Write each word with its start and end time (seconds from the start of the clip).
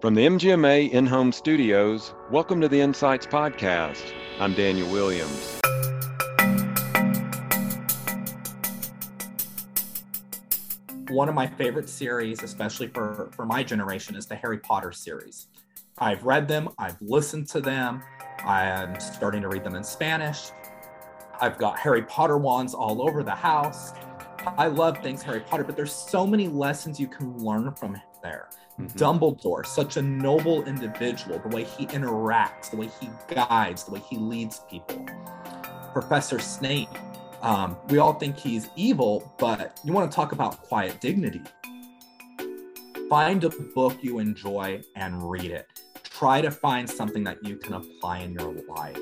From 0.00 0.14
the 0.14 0.24
MGMA 0.24 0.92
in 0.92 1.06
home 1.06 1.32
studios, 1.32 2.14
welcome 2.30 2.60
to 2.60 2.68
the 2.68 2.80
Insights 2.80 3.26
Podcast. 3.26 4.12
I'm 4.38 4.54
Daniel 4.54 4.88
Williams. 4.92 5.58
One 11.08 11.28
of 11.28 11.34
my 11.34 11.48
favorite 11.48 11.88
series, 11.88 12.44
especially 12.44 12.86
for, 12.86 13.28
for 13.34 13.44
my 13.44 13.64
generation, 13.64 14.14
is 14.14 14.26
the 14.26 14.36
Harry 14.36 14.58
Potter 14.58 14.92
series. 14.92 15.48
I've 15.98 16.22
read 16.22 16.46
them, 16.46 16.68
I've 16.78 17.02
listened 17.02 17.48
to 17.48 17.60
them, 17.60 18.00
I'm 18.44 19.00
starting 19.00 19.42
to 19.42 19.48
read 19.48 19.64
them 19.64 19.74
in 19.74 19.82
Spanish. 19.82 20.52
I've 21.40 21.58
got 21.58 21.76
Harry 21.76 22.02
Potter 22.02 22.38
wands 22.38 22.72
all 22.72 23.02
over 23.02 23.24
the 23.24 23.34
house. 23.34 23.94
I 24.46 24.68
love 24.68 24.98
things 24.98 25.22
Harry 25.24 25.40
Potter, 25.40 25.64
but 25.64 25.74
there's 25.74 25.92
so 25.92 26.24
many 26.24 26.46
lessons 26.46 27.00
you 27.00 27.08
can 27.08 27.36
learn 27.38 27.74
from 27.74 28.00
there. 28.22 28.48
Mm-hmm. 28.80 28.96
Dumbledore, 28.96 29.66
such 29.66 29.96
a 29.96 30.02
noble 30.02 30.64
individual, 30.64 31.40
the 31.40 31.48
way 31.48 31.64
he 31.64 31.86
interacts, 31.86 32.70
the 32.70 32.76
way 32.76 32.88
he 33.00 33.10
guides, 33.26 33.84
the 33.84 33.90
way 33.90 34.00
he 34.08 34.16
leads 34.16 34.60
people. 34.70 35.04
Professor 35.92 36.38
Snape, 36.38 36.88
um, 37.42 37.76
we 37.88 37.98
all 37.98 38.14
think 38.14 38.36
he's 38.36 38.68
evil, 38.76 39.34
but 39.38 39.80
you 39.84 39.92
want 39.92 40.10
to 40.10 40.14
talk 40.14 40.32
about 40.32 40.62
quiet 40.62 41.00
dignity. 41.00 41.42
Find 43.08 43.42
a 43.42 43.50
book 43.50 43.96
you 44.00 44.18
enjoy 44.18 44.82
and 44.94 45.28
read 45.28 45.50
it. 45.50 45.66
Try 46.04 46.40
to 46.40 46.50
find 46.50 46.88
something 46.88 47.24
that 47.24 47.44
you 47.44 47.56
can 47.56 47.74
apply 47.74 48.18
in 48.18 48.34
your 48.34 48.52
life. 48.68 48.98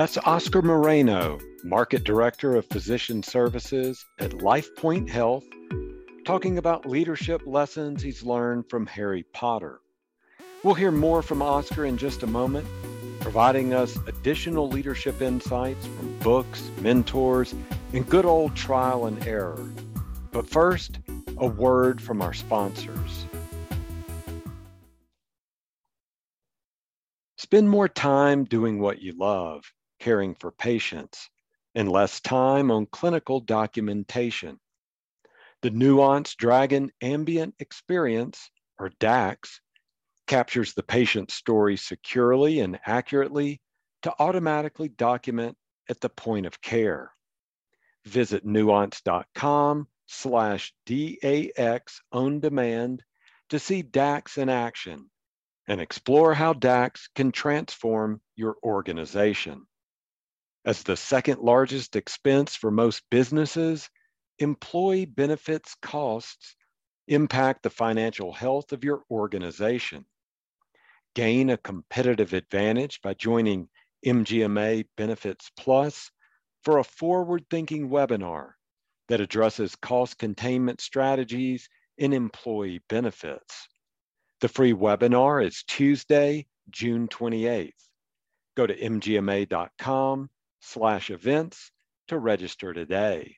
That's 0.00 0.16
Oscar 0.16 0.62
Moreno, 0.62 1.38
Market 1.62 2.04
Director 2.04 2.56
of 2.56 2.64
Physician 2.64 3.22
Services 3.22 4.02
at 4.18 4.30
LifePoint 4.30 5.10
Health, 5.10 5.44
talking 6.24 6.56
about 6.56 6.88
leadership 6.88 7.42
lessons 7.44 8.00
he's 8.00 8.22
learned 8.22 8.70
from 8.70 8.86
Harry 8.86 9.24
Potter. 9.34 9.80
We'll 10.64 10.72
hear 10.72 10.90
more 10.90 11.20
from 11.20 11.42
Oscar 11.42 11.84
in 11.84 11.98
just 11.98 12.22
a 12.22 12.26
moment, 12.26 12.66
providing 13.20 13.74
us 13.74 13.98
additional 14.06 14.70
leadership 14.70 15.20
insights 15.20 15.84
from 15.84 16.18
books, 16.20 16.70
mentors, 16.80 17.54
and 17.92 18.08
good 18.08 18.24
old 18.24 18.56
trial 18.56 19.04
and 19.04 19.22
error. 19.26 19.68
But 20.32 20.48
first, 20.48 20.98
a 21.36 21.46
word 21.46 22.00
from 22.00 22.22
our 22.22 22.32
sponsors. 22.32 23.26
Spend 27.36 27.68
more 27.68 27.88
time 27.88 28.44
doing 28.44 28.80
what 28.80 29.02
you 29.02 29.12
love, 29.18 29.62
caring 30.00 30.34
for 30.34 30.50
patients 30.50 31.30
and 31.74 31.90
less 31.90 32.20
time 32.20 32.70
on 32.70 32.86
clinical 32.86 33.38
documentation. 33.40 34.58
The 35.62 35.70
Nuance 35.70 36.34
Dragon 36.34 36.90
Ambient 37.00 37.54
Experience, 37.60 38.50
or 38.78 38.90
DAX, 38.98 39.60
captures 40.26 40.74
the 40.74 40.82
patient's 40.82 41.34
story 41.34 41.76
securely 41.76 42.60
and 42.60 42.80
accurately 42.86 43.60
to 44.02 44.14
automatically 44.18 44.88
document 44.88 45.56
at 45.88 46.00
the 46.00 46.08
point 46.08 46.46
of 46.46 46.60
care. 46.60 47.12
Visit 48.06 48.44
nuance.com 48.44 49.86
slash 50.06 50.72
DAX 50.86 52.00
on 52.10 52.40
demand 52.40 53.02
to 53.50 53.58
see 53.58 53.82
DAX 53.82 54.38
in 54.38 54.48
action 54.48 55.10
and 55.68 55.80
explore 55.80 56.34
how 56.34 56.52
DAX 56.52 57.08
can 57.14 57.30
transform 57.32 58.20
your 58.34 58.56
organization. 58.64 59.66
As 60.62 60.82
the 60.82 60.96
second 60.96 61.40
largest 61.40 61.96
expense 61.96 62.54
for 62.54 62.70
most 62.70 63.02
businesses, 63.10 63.88
employee 64.38 65.06
benefits 65.06 65.74
costs 65.80 66.54
impact 67.08 67.62
the 67.62 67.70
financial 67.70 68.30
health 68.30 68.72
of 68.72 68.84
your 68.84 69.02
organization. 69.10 70.04
Gain 71.14 71.48
a 71.48 71.56
competitive 71.56 72.34
advantage 72.34 73.00
by 73.00 73.14
joining 73.14 73.70
MGMA 74.04 74.86
Benefits 74.98 75.50
Plus 75.56 76.10
for 76.62 76.78
a 76.78 76.84
forward 76.84 77.46
thinking 77.48 77.88
webinar 77.88 78.52
that 79.08 79.22
addresses 79.22 79.74
cost 79.76 80.18
containment 80.18 80.82
strategies 80.82 81.70
in 81.96 82.12
employee 82.12 82.82
benefits. 82.86 83.66
The 84.42 84.48
free 84.48 84.74
webinar 84.74 85.44
is 85.44 85.64
Tuesday, 85.66 86.46
June 86.68 87.08
28th. 87.08 87.72
Go 88.56 88.66
to 88.66 88.76
mgma.com 88.76 90.28
slash 90.60 91.10
events 91.10 91.72
to 92.08 92.18
register 92.18 92.72
today. 92.72 93.36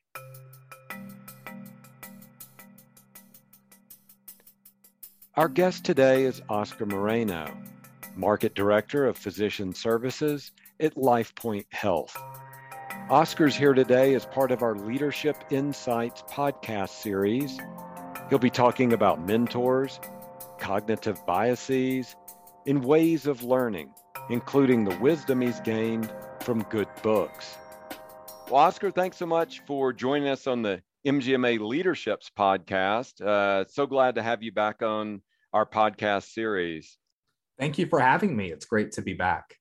Our 5.34 5.48
guest 5.48 5.84
today 5.84 6.24
is 6.24 6.42
Oscar 6.50 6.84
Moreno, 6.84 7.56
Market 8.14 8.54
Director 8.54 9.06
of 9.06 9.16
Physician 9.16 9.74
Services 9.74 10.52
at 10.78 10.94
LifePoint 10.94 11.64
Health. 11.70 12.14
Oscar's 13.08 13.56
here 13.56 13.72
today 13.72 14.14
as 14.14 14.26
part 14.26 14.50
of 14.50 14.62
our 14.62 14.74
Leadership 14.74 15.36
Insights 15.50 16.22
podcast 16.30 16.90
series. 16.90 17.58
He'll 18.28 18.38
be 18.38 18.50
talking 18.50 18.92
about 18.92 19.26
mentors, 19.26 19.98
cognitive 20.58 21.24
biases, 21.24 22.14
and 22.66 22.84
ways 22.84 23.26
of 23.26 23.42
learning, 23.42 23.92
including 24.28 24.84
the 24.84 24.98
wisdom 24.98 25.40
he's 25.40 25.60
gained 25.60 26.12
from 26.42 26.62
good 26.64 26.88
books. 27.02 27.56
Well, 28.50 28.56
Oscar, 28.56 28.90
thanks 28.90 29.16
so 29.16 29.26
much 29.26 29.60
for 29.66 29.92
joining 29.92 30.28
us 30.28 30.46
on 30.46 30.62
the 30.62 30.82
MGMA 31.06 31.60
Leaderships 31.60 32.30
podcast. 32.36 33.20
Uh, 33.20 33.64
so 33.68 33.86
glad 33.86 34.16
to 34.16 34.22
have 34.22 34.42
you 34.42 34.52
back 34.52 34.82
on 34.82 35.22
our 35.52 35.64
podcast 35.64 36.32
series. 36.32 36.98
Thank 37.58 37.78
you 37.78 37.86
for 37.86 38.00
having 38.00 38.36
me. 38.36 38.50
It's 38.50 38.64
great 38.64 38.92
to 38.92 39.02
be 39.02 39.14
back. 39.14 39.56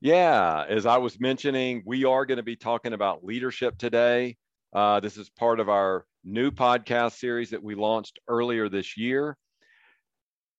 Yeah, 0.00 0.64
as 0.68 0.86
I 0.86 0.98
was 0.98 1.20
mentioning, 1.20 1.82
we 1.84 2.04
are 2.04 2.24
going 2.24 2.36
to 2.36 2.42
be 2.42 2.56
talking 2.56 2.92
about 2.92 3.24
leadership 3.24 3.76
today. 3.76 4.36
Uh, 4.72 5.00
this 5.00 5.16
is 5.16 5.28
part 5.30 5.58
of 5.60 5.68
our 5.68 6.06
new 6.24 6.50
podcast 6.50 7.18
series 7.18 7.50
that 7.50 7.62
we 7.62 7.74
launched 7.74 8.18
earlier 8.28 8.68
this 8.68 8.96
year 8.96 9.36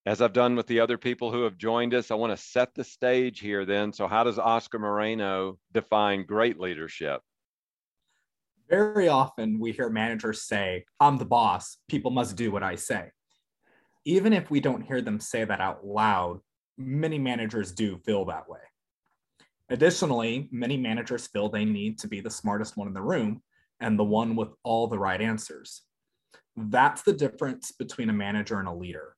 as 0.05 0.21
I've 0.21 0.33
done 0.33 0.55
with 0.55 0.67
the 0.67 0.79
other 0.79 0.97
people 0.97 1.31
who 1.31 1.43
have 1.43 1.57
joined 1.57 1.93
us, 1.93 2.09
I 2.09 2.15
want 2.15 2.35
to 2.35 2.43
set 2.43 2.73
the 2.73 2.83
stage 2.83 3.39
here 3.39 3.65
then. 3.65 3.93
So, 3.93 4.07
how 4.07 4.23
does 4.23 4.39
Oscar 4.39 4.79
Moreno 4.79 5.59
define 5.71 6.25
great 6.25 6.59
leadership? 6.59 7.21
Very 8.69 9.09
often 9.09 9.59
we 9.59 9.73
hear 9.73 9.89
managers 9.89 10.43
say, 10.43 10.85
I'm 10.99 11.17
the 11.17 11.25
boss, 11.25 11.77
people 11.87 12.09
must 12.09 12.35
do 12.35 12.51
what 12.51 12.63
I 12.63 12.75
say. 12.75 13.11
Even 14.05 14.33
if 14.33 14.49
we 14.49 14.59
don't 14.59 14.81
hear 14.81 15.01
them 15.01 15.19
say 15.19 15.43
that 15.43 15.61
out 15.61 15.85
loud, 15.85 16.39
many 16.77 17.19
managers 17.19 17.71
do 17.71 17.97
feel 17.97 18.25
that 18.25 18.49
way. 18.49 18.59
Additionally, 19.69 20.49
many 20.51 20.77
managers 20.77 21.27
feel 21.27 21.47
they 21.47 21.65
need 21.65 21.99
to 21.99 22.07
be 22.07 22.21
the 22.21 22.29
smartest 22.29 22.75
one 22.75 22.87
in 22.87 22.93
the 22.93 23.01
room 23.01 23.43
and 23.79 23.99
the 23.99 24.03
one 24.03 24.35
with 24.35 24.49
all 24.63 24.87
the 24.87 24.97
right 24.97 25.21
answers. 25.21 25.83
That's 26.55 27.03
the 27.03 27.13
difference 27.13 27.71
between 27.71 28.09
a 28.09 28.13
manager 28.13 28.59
and 28.59 28.67
a 28.67 28.73
leader. 28.73 29.15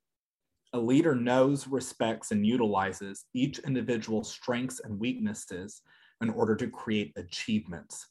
A 0.73 0.79
leader 0.79 1.13
knows, 1.13 1.67
respects, 1.67 2.31
and 2.31 2.45
utilizes 2.45 3.25
each 3.34 3.59
individual's 3.59 4.31
strengths 4.31 4.79
and 4.79 5.00
weaknesses 5.00 5.81
in 6.22 6.31
order 6.31 6.56
to 6.56 6.67
create 6.67 7.13
achievements. 7.16 8.07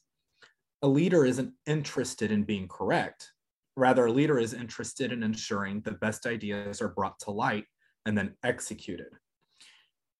A 0.81 0.87
leader 0.87 1.25
isn't 1.25 1.53
interested 1.65 2.31
in 2.31 2.43
being 2.43 2.67
correct. 2.67 3.31
Rather, 3.75 4.05
a 4.05 4.11
leader 4.11 4.39
is 4.39 4.53
interested 4.53 5.11
in 5.11 5.23
ensuring 5.23 5.81
the 5.81 5.91
best 5.91 6.25
ideas 6.25 6.81
are 6.81 6.89
brought 6.89 7.19
to 7.19 7.31
light 7.31 7.65
and 8.05 8.17
then 8.17 8.35
executed. 8.43 9.07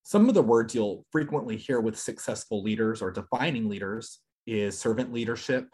Some 0.02 0.28
of 0.28 0.34
the 0.34 0.42
words 0.42 0.74
you'll 0.74 1.06
frequently 1.10 1.56
hear 1.56 1.80
with 1.80 1.98
successful 1.98 2.62
leaders 2.62 3.00
or 3.00 3.10
defining 3.10 3.68
leaders 3.68 4.20
is 4.46 4.78
servant 4.78 5.12
leadership, 5.12 5.68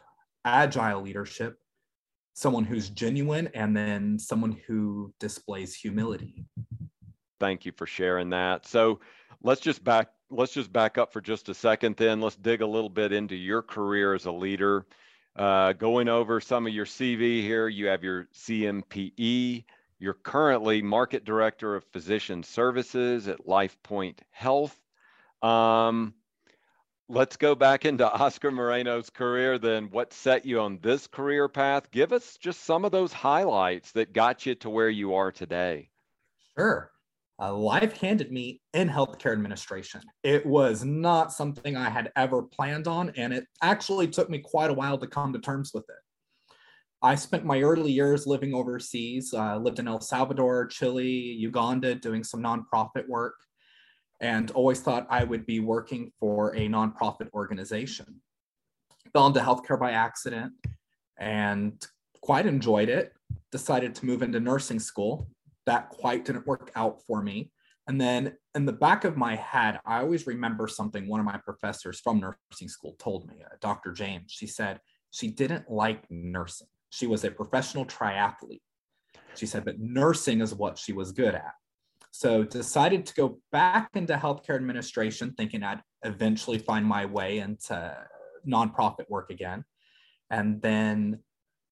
agile 0.45 1.03
leadership, 1.03 1.57
someone 2.41 2.65
who's 2.65 2.89
genuine 2.89 3.49
and 3.55 3.77
then 3.77 4.19
someone 4.19 4.57
who 4.67 5.13
displays 5.21 5.75
humility. 5.75 6.45
Thank 7.39 7.67
you 7.67 7.73
for 7.73 7.87
sharing 7.87 8.31
that. 8.31 8.67
So 8.67 9.01
let's 9.43 9.61
just 9.61 9.85
back 9.85 10.09
let's 10.31 10.53
just 10.53 10.73
back 10.73 10.97
up 10.97 11.13
for 11.13 11.21
just 11.21 11.49
a 11.49 11.55
second 11.55 11.97
then. 11.97 12.21
Let's 12.21 12.37
dig 12.37 12.63
a 12.63 12.67
little 12.67 12.89
bit 12.89 13.13
into 13.13 13.35
your 13.35 13.63
career 13.63 14.15
as 14.15 14.27
a 14.27 14.33
leader. 14.33 14.87
Uh, 15.37 15.73
going 15.75 16.09
over 16.09 16.41
some 16.41 16.67
of 16.67 16.73
your 16.75 16.85
cv 16.85 17.41
here 17.41 17.69
you 17.69 17.87
have 17.87 18.03
your 18.03 18.27
cmpe 18.35 19.65
you're 20.01 20.15
currently 20.15 20.83
market 20.83 21.25
director 21.25 21.77
of 21.77 21.85
physician 21.93 22.43
services 22.43 23.29
at 23.29 23.47
lifepoint 23.47 24.19
health. 24.31 24.77
Um, 25.43 26.15
let's 27.11 27.37
go 27.37 27.55
back 27.57 27.85
into 27.85 28.09
Oscar 28.09 28.53
Moreno's 28.53 29.11
career 29.11 29.59
then. 29.59 29.91
What 29.91 30.13
set 30.13 30.47
you 30.47 30.61
on 30.61 30.79
this 30.81 31.07
career 31.09 31.49
path? 31.49 31.91
Give 31.91 32.13
us 32.13 32.37
just 32.37 32.65
some 32.65 32.85
of 32.85 32.93
those 32.93 33.13
highlights 33.13 33.91
that 33.93 34.13
got 34.13 34.47
you 34.47 34.55
to 34.57 34.71
where 34.71 34.89
you 34.89 35.15
are 35.15 35.33
today. 35.33 35.91
Sure. 36.57 36.93
Uh, 37.43 37.55
life 37.55 37.97
handed 37.97 38.31
me 38.31 38.61
in 38.75 38.89
healthcare 38.89 39.33
administration. 39.33 40.03
It 40.23 40.47
was 40.47 40.85
not 40.85 41.33
something 41.33 41.77
I 41.77 41.89
had 41.89 42.13
ever 42.15 42.43
planned 42.43 42.87
on, 42.87 43.11
and 43.17 43.33
it 43.33 43.45
actually 43.63 44.09
took 44.09 44.31
me 44.31 44.39
quite 44.39 44.71
a 44.71 44.75
while 44.75 44.99
to 44.99 45.07
come 45.07 45.33
to 45.33 45.39
terms 45.39 45.73
with 45.75 45.85
it. 45.89 45.97
I 47.03 47.15
spent 47.15 47.47
my 47.47 47.63
early 47.63 47.93
years 47.93 48.27
living 48.27 48.55
overseas, 48.55 49.33
uh, 49.33 49.57
lived 49.57 49.79
in 49.79 49.89
El 49.89 50.01
Salvador, 50.01 50.67
Chile, 50.67 51.09
Uganda, 51.09 51.95
doing 51.95 52.23
some 52.23 52.43
nonprofit 52.43 53.09
work, 53.09 53.37
and 54.21 54.51
always 54.51 54.81
thought 54.81 55.07
I 55.11 55.25
would 55.25 55.47
be 55.47 55.61
working 55.61 56.13
for 56.21 56.55
a 56.55 56.69
nonprofit 56.69 57.31
organization. 57.33 58.21
Fell 59.13 59.27
into 59.27 59.41
healthcare 59.41 59.81
by 59.81 59.93
accident 59.93 60.53
and 61.19 61.85
quite 62.21 62.47
enjoyed 62.47 62.89
it. 62.89 63.13
Decided 63.51 63.95
to 63.97 64.07
move 64.07 64.23
into 64.23 64.39
nursing 64.39 64.79
school. 64.79 65.29
That 65.67 65.89
quite 65.89 66.25
didn't 66.25 66.47
work 66.47 66.71
out 66.77 67.03
for 67.07 67.23
me. 67.23 67.51
And 67.89 68.01
then 68.01 68.37
in 68.55 68.67
the 68.67 68.73
back 68.73 69.05
of 69.05 69.17
my 69.17 69.35
head, 69.37 69.81
I 69.85 70.01
always 70.01 70.27
remember 70.27 70.69
something 70.69 71.09
one 71.09 71.19
of 71.19 71.27
my 71.27 71.39
professors 71.39 71.99
from 71.99 72.21
nursing 72.21 72.69
school 72.69 72.95
told 72.99 73.27
me, 73.27 73.43
uh, 73.45 73.57
Dr. 73.61 73.93
James. 73.93 74.31
She 74.31 74.47
said 74.47 74.81
she 75.11 75.29
didn't 75.29 75.71
like 75.71 76.05
nursing. 76.11 76.69
She 76.91 77.07
was 77.07 77.25
a 77.25 77.31
professional 77.31 77.87
triathlete. 77.87 78.61
She 79.35 79.47
said, 79.47 79.65
but 79.65 79.81
nursing 79.81 80.41
is 80.41 80.55
what 80.55 80.79
she 80.79 80.93
was 80.93 81.13
good 81.13 81.35
at. 81.35 81.55
So 82.11 82.43
decided 82.43 83.07
to 83.07 83.15
go 83.15 83.39
back 83.53 83.91
into 83.95 84.15
healthcare 84.15 84.57
administration, 84.57 85.35
thinking 85.37 85.63
I'd 85.63 85.83
eventually 86.05 86.59
find 86.59 86.85
my 86.85 87.07
way 87.07 87.39
into 87.39 87.97
nonprofit 88.47 89.09
work 89.09 89.31
again. 89.31 89.65
And 90.31 90.61
then 90.61 91.21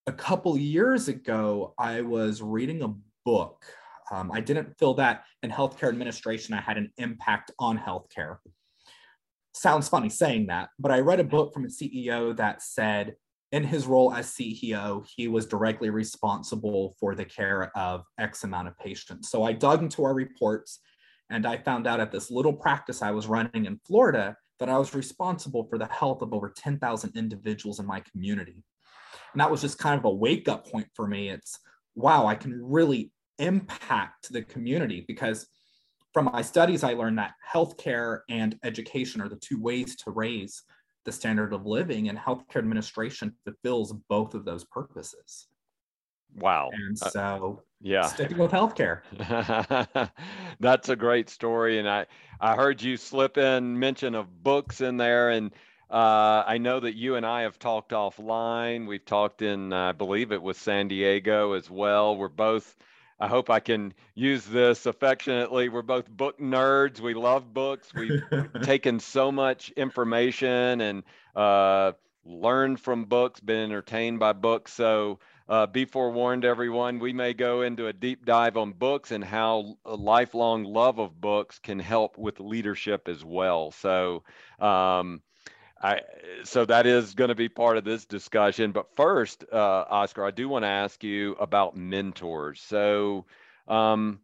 a 0.06 0.12
couple 0.12 0.56
years 0.56 1.08
ago, 1.08 1.74
I 1.78 2.00
was 2.02 2.40
reading 2.40 2.82
a 2.82 2.94
book. 3.24 3.64
Um, 4.10 4.30
I 4.32 4.40
didn't 4.40 4.78
feel 4.78 4.94
that 4.94 5.24
in 5.42 5.50
healthcare 5.50 5.88
administration 5.88 6.54
I 6.54 6.60
had 6.60 6.78
an 6.78 6.90
impact 6.96 7.50
on 7.58 7.78
healthcare. 7.78 8.38
Sounds 9.54 9.88
funny 9.88 10.08
saying 10.08 10.46
that, 10.46 10.70
but 10.78 10.92
I 10.92 11.00
read 11.00 11.20
a 11.20 11.24
book 11.24 11.52
from 11.52 11.64
a 11.64 11.68
CEO 11.68 12.36
that 12.36 12.62
said 12.62 13.16
in 13.52 13.64
his 13.64 13.86
role 13.86 14.12
as 14.12 14.30
CEO, 14.30 15.06
he 15.16 15.28
was 15.28 15.46
directly 15.46 15.90
responsible 15.90 16.94
for 17.00 17.14
the 17.14 17.24
care 17.24 17.76
of 17.76 18.04
X 18.18 18.44
amount 18.44 18.68
of 18.68 18.78
patients. 18.78 19.30
So 19.30 19.42
I 19.42 19.52
dug 19.52 19.82
into 19.82 20.04
our 20.04 20.14
reports 20.14 20.80
and 21.30 21.46
I 21.46 21.56
found 21.56 21.86
out 21.86 22.00
at 22.00 22.12
this 22.12 22.30
little 22.30 22.52
practice 22.52 23.02
I 23.02 23.10
was 23.10 23.26
running 23.26 23.64
in 23.64 23.80
Florida 23.86 24.36
that 24.58 24.68
I 24.68 24.76
was 24.76 24.94
responsible 24.94 25.66
for 25.68 25.78
the 25.78 25.86
health 25.86 26.20
of 26.20 26.34
over 26.34 26.52
10,000 26.54 27.16
individuals 27.16 27.80
in 27.80 27.86
my 27.86 28.00
community. 28.12 28.62
And 29.32 29.40
that 29.40 29.50
was 29.50 29.60
just 29.60 29.78
kind 29.78 29.98
of 29.98 30.04
a 30.04 30.10
wake 30.10 30.48
up 30.48 30.70
point 30.70 30.88
for 30.94 31.06
me. 31.06 31.30
It's 31.30 31.58
wow, 31.94 32.26
I 32.26 32.34
can 32.34 32.60
really 32.62 33.12
impact 33.38 34.32
the 34.32 34.42
community 34.42 35.04
because 35.06 35.46
from 36.12 36.26
my 36.26 36.42
studies, 36.42 36.84
I 36.84 36.94
learned 36.94 37.18
that 37.18 37.34
healthcare 37.52 38.20
and 38.28 38.58
education 38.64 39.20
are 39.20 39.28
the 39.28 39.36
two 39.36 39.60
ways 39.60 39.96
to 39.96 40.10
raise 40.10 40.62
the 41.08 41.12
standard 41.12 41.54
of 41.54 41.64
living, 41.64 42.10
and 42.10 42.18
healthcare 42.18 42.58
administration 42.58 43.34
fulfills 43.44 43.94
both 44.10 44.34
of 44.34 44.44
those 44.44 44.64
purposes. 44.64 45.46
Wow. 46.36 46.68
And 46.70 47.02
uh, 47.02 47.08
so, 47.08 47.58
uh, 47.58 47.62
yeah, 47.80 48.02
sticking 48.02 48.36
with 48.36 48.50
healthcare. 48.50 49.00
That's 50.60 50.90
a 50.90 50.96
great 50.96 51.30
story, 51.30 51.78
and 51.78 51.88
I 51.88 52.04
I 52.40 52.56
heard 52.56 52.82
you 52.82 52.98
slip 52.98 53.38
in 53.38 53.78
mention 53.78 54.14
of 54.14 54.42
books 54.42 54.82
in 54.82 54.98
there, 54.98 55.30
and 55.30 55.50
uh, 55.90 56.44
I 56.46 56.58
know 56.58 56.78
that 56.80 56.94
you 56.94 57.16
and 57.16 57.24
I 57.24 57.42
have 57.42 57.58
talked 57.58 57.92
offline. 57.92 58.86
We've 58.86 59.04
talked 59.04 59.40
in, 59.40 59.72
I 59.72 59.92
believe 59.92 60.32
it 60.32 60.42
was 60.42 60.58
San 60.58 60.88
Diego 60.88 61.54
as 61.54 61.70
well. 61.70 62.14
We're 62.14 62.28
both 62.28 62.76
I 63.20 63.26
hope 63.26 63.50
I 63.50 63.60
can 63.60 63.94
use 64.14 64.44
this 64.44 64.86
affectionately. 64.86 65.68
We're 65.68 65.82
both 65.82 66.08
book 66.08 66.38
nerds. 66.38 67.00
We 67.00 67.14
love 67.14 67.52
books. 67.52 67.92
We've 67.92 68.22
taken 68.62 69.00
so 69.00 69.32
much 69.32 69.70
information 69.70 70.80
and 70.80 71.02
uh, 71.34 71.92
learned 72.24 72.80
from 72.80 73.06
books, 73.06 73.40
been 73.40 73.64
entertained 73.64 74.20
by 74.20 74.34
books. 74.34 74.72
So 74.72 75.18
uh, 75.48 75.66
be 75.66 75.84
forewarned, 75.84 76.44
everyone. 76.44 76.98
We 76.98 77.12
may 77.12 77.32
go 77.32 77.62
into 77.62 77.86
a 77.86 77.92
deep 77.92 78.24
dive 78.24 78.56
on 78.56 78.72
books 78.72 79.10
and 79.10 79.24
how 79.24 79.76
a 79.84 79.94
lifelong 79.94 80.64
love 80.64 80.98
of 80.98 81.20
books 81.20 81.58
can 81.58 81.78
help 81.78 82.18
with 82.18 82.38
leadership 82.38 83.08
as 83.08 83.24
well. 83.24 83.70
So, 83.72 84.24
um, 84.60 85.22
I, 85.80 86.00
so 86.44 86.64
that 86.64 86.86
is 86.86 87.14
going 87.14 87.28
to 87.28 87.34
be 87.34 87.48
part 87.48 87.76
of 87.76 87.84
this 87.84 88.04
discussion. 88.04 88.72
But 88.72 88.94
first, 88.96 89.44
uh, 89.52 89.84
Oscar, 89.88 90.24
I 90.24 90.30
do 90.30 90.48
want 90.48 90.64
to 90.64 90.68
ask 90.68 91.04
you 91.04 91.32
about 91.34 91.76
mentors. 91.76 92.60
So, 92.60 93.26
um, 93.68 94.20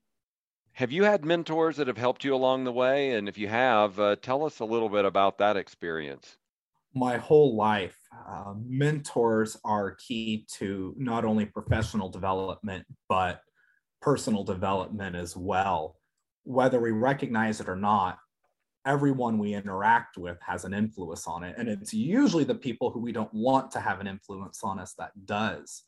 have 0.72 0.90
you 0.90 1.04
had 1.04 1.24
mentors 1.24 1.76
that 1.76 1.86
have 1.86 1.96
helped 1.96 2.24
you 2.24 2.34
along 2.34 2.64
the 2.64 2.72
way? 2.72 3.12
And 3.12 3.28
if 3.28 3.38
you 3.38 3.46
have, 3.46 4.00
uh, 4.00 4.16
tell 4.16 4.44
us 4.44 4.58
a 4.58 4.64
little 4.64 4.88
bit 4.88 5.04
about 5.04 5.38
that 5.38 5.56
experience. 5.56 6.36
My 6.94 7.16
whole 7.16 7.54
life, 7.54 7.96
uh, 8.28 8.54
mentors 8.64 9.56
are 9.64 9.94
key 9.94 10.46
to 10.54 10.94
not 10.96 11.24
only 11.24 11.46
professional 11.46 12.08
development, 12.08 12.86
but 13.08 13.40
personal 14.00 14.42
development 14.42 15.14
as 15.14 15.36
well. 15.36 15.96
Whether 16.42 16.80
we 16.80 16.90
recognize 16.90 17.60
it 17.60 17.68
or 17.68 17.76
not, 17.76 18.18
everyone 18.86 19.38
we 19.38 19.54
interact 19.54 20.18
with 20.18 20.38
has 20.42 20.64
an 20.64 20.74
influence 20.74 21.26
on 21.26 21.42
it. 21.42 21.56
And 21.58 21.68
it's 21.68 21.94
usually 21.94 22.44
the 22.44 22.54
people 22.54 22.90
who 22.90 23.00
we 23.00 23.12
don't 23.12 23.32
want 23.32 23.70
to 23.72 23.80
have 23.80 24.00
an 24.00 24.06
influence 24.06 24.62
on 24.62 24.78
us 24.78 24.94
that 24.98 25.12
does. 25.24 25.84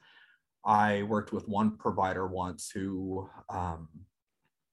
I 0.65 1.03
worked 1.05 1.33
with 1.33 1.47
one 1.47 1.77
provider 1.77 2.27
once 2.27 2.71
who 2.71 3.29
um, 3.49 3.89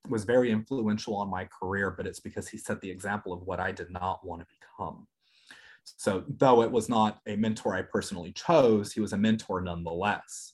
was 0.10 0.24
very 0.24 0.52
influential 0.52 1.16
on 1.16 1.30
my 1.30 1.46
career, 1.46 1.92
but 1.92 2.08
it's 2.08 2.20
because 2.20 2.48
he 2.48 2.58
set 2.58 2.82
the 2.82 2.90
example 2.90 3.34
of 3.34 3.44
what 3.44 3.60
I 3.60 3.72
did 3.72 3.92
not 3.92 4.26
want 4.26 4.42
to 4.42 4.48
become. 4.60 5.08
So, 5.86 6.24
though 6.28 6.62
it 6.62 6.72
was 6.72 6.88
not 6.88 7.20
a 7.28 7.36
mentor 7.36 7.76
I 7.76 7.82
personally 7.82 8.32
chose, 8.32 8.94
he 8.94 9.02
was 9.02 9.12
a 9.12 9.18
mentor 9.18 9.60
nonetheless. 9.60 10.54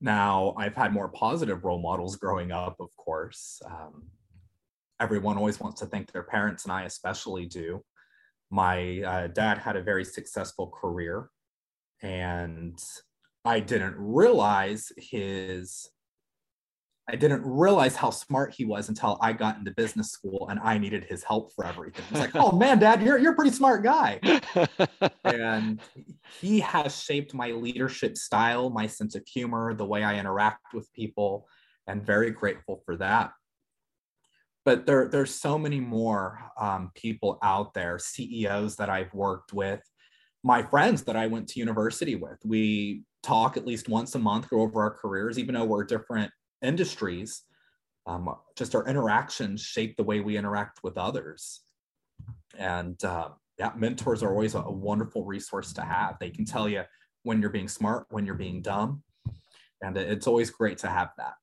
Now, 0.00 0.54
I've 0.56 0.76
had 0.76 0.92
more 0.92 1.08
positive 1.08 1.64
role 1.64 1.82
models 1.82 2.16
growing 2.16 2.52
up, 2.52 2.76
of 2.78 2.96
course. 2.96 3.60
Um, 3.66 4.04
everyone 5.00 5.38
always 5.38 5.58
wants 5.58 5.80
to 5.80 5.86
thank 5.86 6.12
their 6.12 6.22
parents, 6.22 6.64
and 6.64 6.72
I 6.72 6.84
especially 6.84 7.46
do. 7.46 7.82
My 8.50 9.02
uh, 9.02 9.26
dad 9.28 9.58
had 9.58 9.76
a 9.76 9.82
very 9.82 10.04
successful 10.04 10.68
career, 10.68 11.30
and 12.02 12.78
I 13.44 13.60
didn't 13.60 13.96
realize 13.98 14.92
his 14.96 15.88
I 17.08 17.16
didn't 17.16 17.42
realize 17.44 17.96
how 17.96 18.10
smart 18.10 18.54
he 18.54 18.64
was 18.64 18.88
until 18.88 19.18
I 19.20 19.32
got 19.32 19.58
into 19.58 19.72
business 19.72 20.12
school 20.12 20.46
and 20.48 20.60
I 20.60 20.78
needed 20.78 21.02
his 21.02 21.24
help 21.24 21.52
for 21.52 21.66
everything. 21.66 22.04
It's 22.08 22.20
like, 22.20 22.30
oh 22.36 22.52
man, 22.52 22.78
dad, 22.78 23.02
you're, 23.02 23.18
you're 23.18 23.32
a 23.32 23.34
pretty 23.34 23.50
smart 23.50 23.82
guy. 23.82 24.20
and 25.24 25.80
he 26.40 26.60
has 26.60 27.02
shaped 27.02 27.34
my 27.34 27.50
leadership 27.50 28.16
style, 28.16 28.70
my 28.70 28.86
sense 28.86 29.16
of 29.16 29.26
humor, 29.26 29.74
the 29.74 29.84
way 29.84 30.04
I 30.04 30.20
interact 30.20 30.72
with 30.72 30.92
people, 30.92 31.48
and 31.88 32.00
very 32.00 32.30
grateful 32.30 32.80
for 32.86 32.96
that 32.98 33.32
but 34.64 34.86
there, 34.86 35.08
there's 35.08 35.34
so 35.34 35.58
many 35.58 35.80
more 35.80 36.40
um, 36.58 36.90
people 36.94 37.38
out 37.42 37.74
there, 37.74 37.98
CEOs 37.98 38.76
that 38.76 38.90
I've 38.90 39.12
worked 39.14 39.52
with, 39.52 39.80
my 40.42 40.62
friends 40.62 41.02
that 41.04 41.16
I 41.16 41.26
went 41.26 41.48
to 41.48 41.60
university 41.60 42.14
with. 42.14 42.38
We 42.44 43.04
talk 43.22 43.56
at 43.56 43.66
least 43.66 43.88
once 43.88 44.14
a 44.14 44.18
month, 44.18 44.50
go 44.50 44.60
over 44.60 44.82
our 44.82 44.90
careers, 44.90 45.38
even 45.38 45.54
though 45.54 45.64
we're 45.64 45.84
different 45.84 46.30
industries. 46.62 47.42
Um, 48.06 48.34
just 48.56 48.74
our 48.74 48.86
interactions 48.86 49.62
shape 49.62 49.96
the 49.96 50.04
way 50.04 50.20
we 50.20 50.36
interact 50.36 50.80
with 50.82 50.96
others. 50.98 51.60
And 52.58 53.02
uh, 53.04 53.30
yeah, 53.58 53.72
mentors 53.76 54.22
are 54.22 54.30
always 54.30 54.54
a, 54.54 54.60
a 54.60 54.72
wonderful 54.72 55.24
resource 55.24 55.72
to 55.74 55.82
have. 55.82 56.16
They 56.18 56.30
can 56.30 56.44
tell 56.44 56.68
you 56.68 56.82
when 57.22 57.40
you're 57.40 57.50
being 57.50 57.68
smart, 57.68 58.06
when 58.10 58.24
you're 58.26 58.34
being 58.34 58.62
dumb. 58.62 59.02
And 59.82 59.96
it's 59.96 60.26
always 60.26 60.50
great 60.50 60.78
to 60.78 60.88
have 60.88 61.10
that. 61.18 61.34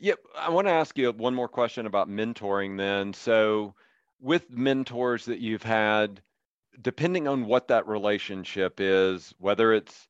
Yep. 0.00 0.18
I 0.36 0.50
want 0.50 0.66
to 0.68 0.72
ask 0.72 0.96
you 0.96 1.10
one 1.12 1.34
more 1.34 1.48
question 1.48 1.86
about 1.86 2.08
mentoring 2.08 2.76
then. 2.76 3.12
So, 3.12 3.74
with 4.20 4.50
mentors 4.50 5.24
that 5.26 5.40
you've 5.40 5.62
had, 5.62 6.20
depending 6.80 7.26
on 7.28 7.46
what 7.46 7.68
that 7.68 7.88
relationship 7.88 8.80
is, 8.80 9.34
whether 9.38 9.72
it's 9.72 10.08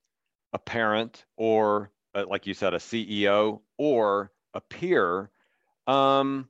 a 0.52 0.58
parent 0.58 1.24
or, 1.36 1.90
uh, 2.14 2.24
like 2.28 2.46
you 2.46 2.54
said, 2.54 2.74
a 2.74 2.78
CEO 2.78 3.60
or 3.78 4.30
a 4.54 4.60
peer, 4.60 5.30
um, 5.86 6.48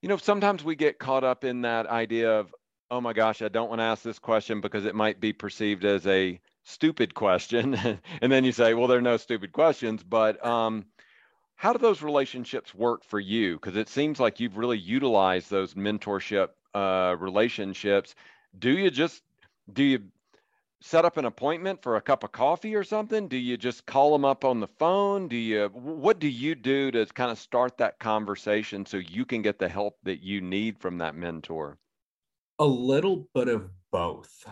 you 0.00 0.08
know, 0.08 0.16
sometimes 0.16 0.64
we 0.64 0.74
get 0.76 0.98
caught 0.98 1.24
up 1.24 1.44
in 1.44 1.62
that 1.62 1.86
idea 1.86 2.40
of, 2.40 2.54
oh 2.90 3.00
my 3.00 3.12
gosh, 3.12 3.42
I 3.42 3.48
don't 3.48 3.68
want 3.68 3.80
to 3.80 3.84
ask 3.84 4.02
this 4.02 4.18
question 4.18 4.60
because 4.60 4.84
it 4.84 4.94
might 4.94 5.20
be 5.20 5.32
perceived 5.32 5.84
as 5.84 6.06
a 6.06 6.40
stupid 6.64 7.14
question. 7.14 7.74
and 8.20 8.32
then 8.32 8.44
you 8.44 8.52
say, 8.52 8.74
well, 8.74 8.86
there 8.88 8.98
are 8.98 9.02
no 9.02 9.16
stupid 9.18 9.52
questions, 9.52 10.02
but, 10.02 10.44
um, 10.44 10.86
how 11.56 11.72
do 11.72 11.78
those 11.78 12.02
relationships 12.02 12.74
work 12.74 13.04
for 13.04 13.20
you? 13.20 13.54
Because 13.54 13.76
it 13.76 13.88
seems 13.88 14.18
like 14.18 14.40
you've 14.40 14.56
really 14.56 14.78
utilized 14.78 15.50
those 15.50 15.74
mentorship 15.74 16.50
uh, 16.74 17.16
relationships. 17.18 18.14
Do 18.58 18.70
you 18.70 18.90
just 18.90 19.22
do 19.72 19.82
you 19.82 20.00
set 20.80 21.04
up 21.04 21.16
an 21.16 21.24
appointment 21.24 21.80
for 21.80 21.96
a 21.96 22.00
cup 22.00 22.24
of 22.24 22.32
coffee 22.32 22.74
or 22.74 22.82
something? 22.82 23.28
Do 23.28 23.36
you 23.36 23.56
just 23.56 23.86
call 23.86 24.12
them 24.12 24.24
up 24.24 24.44
on 24.44 24.58
the 24.58 24.66
phone? 24.66 25.28
Do 25.28 25.36
you 25.36 25.68
what 25.68 26.18
do 26.18 26.28
you 26.28 26.54
do 26.54 26.90
to 26.90 27.06
kind 27.06 27.30
of 27.30 27.38
start 27.38 27.78
that 27.78 27.98
conversation 27.98 28.84
so 28.84 28.96
you 28.96 29.24
can 29.24 29.42
get 29.42 29.58
the 29.58 29.68
help 29.68 29.98
that 30.02 30.22
you 30.22 30.40
need 30.40 30.78
from 30.78 30.98
that 30.98 31.14
mentor? 31.14 31.78
A 32.58 32.66
little 32.66 33.28
bit 33.34 33.48
of 33.48 33.70
both. 33.90 34.44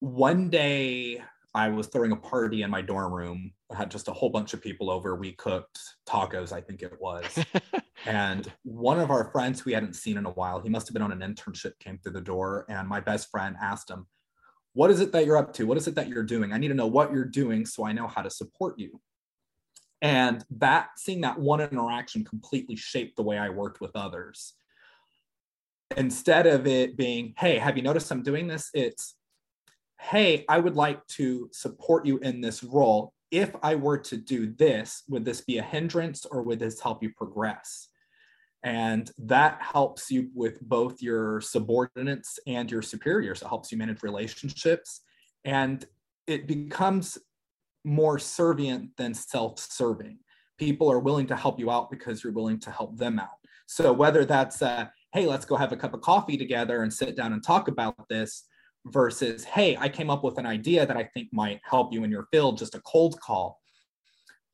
One 0.00 0.50
day 0.50 1.22
I 1.54 1.68
was 1.68 1.86
throwing 1.86 2.10
a 2.10 2.16
party 2.16 2.62
in 2.62 2.70
my 2.70 2.82
dorm 2.82 3.14
room. 3.14 3.52
I 3.72 3.76
had 3.76 3.90
just 3.90 4.08
a 4.08 4.12
whole 4.12 4.28
bunch 4.28 4.54
of 4.54 4.62
people 4.62 4.90
over. 4.90 5.14
We 5.14 5.32
cooked 5.32 5.78
tacos, 6.06 6.50
I 6.50 6.60
think 6.60 6.82
it 6.82 7.00
was. 7.00 7.24
and 8.06 8.50
one 8.64 8.98
of 8.98 9.12
our 9.12 9.30
friends 9.30 9.60
who 9.60 9.70
we 9.70 9.74
hadn't 9.74 9.94
seen 9.94 10.16
in 10.16 10.26
a 10.26 10.30
while, 10.30 10.60
he 10.60 10.68
must 10.68 10.88
have 10.88 10.94
been 10.94 11.02
on 11.02 11.12
an 11.12 11.20
internship, 11.20 11.78
came 11.78 11.98
through 11.98 12.12
the 12.12 12.20
door. 12.20 12.66
And 12.68 12.88
my 12.88 12.98
best 12.98 13.30
friend 13.30 13.54
asked 13.62 13.88
him, 13.88 14.06
What 14.72 14.90
is 14.90 14.98
it 14.98 15.12
that 15.12 15.26
you're 15.26 15.36
up 15.36 15.52
to? 15.54 15.66
What 15.66 15.78
is 15.78 15.86
it 15.86 15.94
that 15.94 16.08
you're 16.08 16.24
doing? 16.24 16.52
I 16.52 16.58
need 16.58 16.68
to 16.68 16.74
know 16.74 16.88
what 16.88 17.12
you're 17.12 17.24
doing 17.24 17.66
so 17.66 17.86
I 17.86 17.92
know 17.92 18.08
how 18.08 18.22
to 18.22 18.30
support 18.30 18.76
you. 18.76 19.00
And 20.02 20.44
that 20.50 20.88
seeing 20.96 21.20
that 21.20 21.38
one 21.38 21.60
interaction 21.60 22.24
completely 22.24 22.74
shaped 22.74 23.16
the 23.16 23.22
way 23.22 23.38
I 23.38 23.50
worked 23.50 23.80
with 23.80 23.94
others. 23.94 24.54
Instead 25.96 26.48
of 26.48 26.66
it 26.66 26.96
being, 26.96 27.32
Hey, 27.38 27.58
have 27.58 27.76
you 27.76 27.84
noticed 27.84 28.10
I'm 28.10 28.24
doing 28.24 28.48
this? 28.48 28.70
It's, 28.74 29.14
hey, 30.00 30.44
I 30.48 30.58
would 30.58 30.76
like 30.76 31.06
to 31.08 31.48
support 31.52 32.06
you 32.06 32.18
in 32.18 32.40
this 32.40 32.62
role. 32.62 33.12
If 33.30 33.54
I 33.62 33.74
were 33.74 33.98
to 33.98 34.16
do 34.16 34.52
this, 34.52 35.02
would 35.08 35.24
this 35.24 35.40
be 35.40 35.58
a 35.58 35.62
hindrance 35.62 36.24
or 36.24 36.42
would 36.42 36.58
this 36.58 36.80
help 36.80 37.02
you 37.02 37.10
progress? 37.16 37.88
And 38.62 39.10
that 39.18 39.60
helps 39.60 40.10
you 40.10 40.30
with 40.34 40.60
both 40.62 41.02
your 41.02 41.40
subordinates 41.40 42.38
and 42.46 42.70
your 42.70 42.80
superiors. 42.80 43.42
It 43.42 43.48
helps 43.48 43.70
you 43.70 43.78
manage 43.78 44.02
relationships. 44.02 45.02
And 45.44 45.84
it 46.26 46.46
becomes 46.46 47.18
more 47.84 48.16
servient 48.16 48.88
than 48.96 49.12
self 49.12 49.58
serving. 49.58 50.18
People 50.58 50.90
are 50.90 51.00
willing 51.00 51.26
to 51.26 51.36
help 51.36 51.58
you 51.58 51.70
out 51.70 51.90
because 51.90 52.24
you're 52.24 52.32
willing 52.32 52.58
to 52.60 52.70
help 52.70 52.96
them 52.96 53.18
out. 53.18 53.36
So, 53.66 53.92
whether 53.92 54.24
that's, 54.24 54.62
uh, 54.62 54.86
hey, 55.12 55.26
let's 55.26 55.44
go 55.44 55.56
have 55.56 55.72
a 55.72 55.76
cup 55.76 55.92
of 55.92 56.00
coffee 56.00 56.38
together 56.38 56.82
and 56.82 56.92
sit 56.92 57.16
down 57.16 57.32
and 57.32 57.42
talk 57.42 57.68
about 57.68 58.08
this, 58.08 58.44
versus, 58.86 59.44
hey, 59.44 59.76
I 59.76 59.88
came 59.88 60.10
up 60.10 60.24
with 60.24 60.38
an 60.38 60.46
idea 60.46 60.86
that 60.86 60.96
I 60.96 61.04
think 61.04 61.28
might 61.32 61.60
help 61.64 61.92
you 61.92 62.04
in 62.04 62.10
your 62.10 62.28
field, 62.30 62.58
just 62.58 62.74
a 62.74 62.80
cold 62.80 63.18
call. 63.20 63.60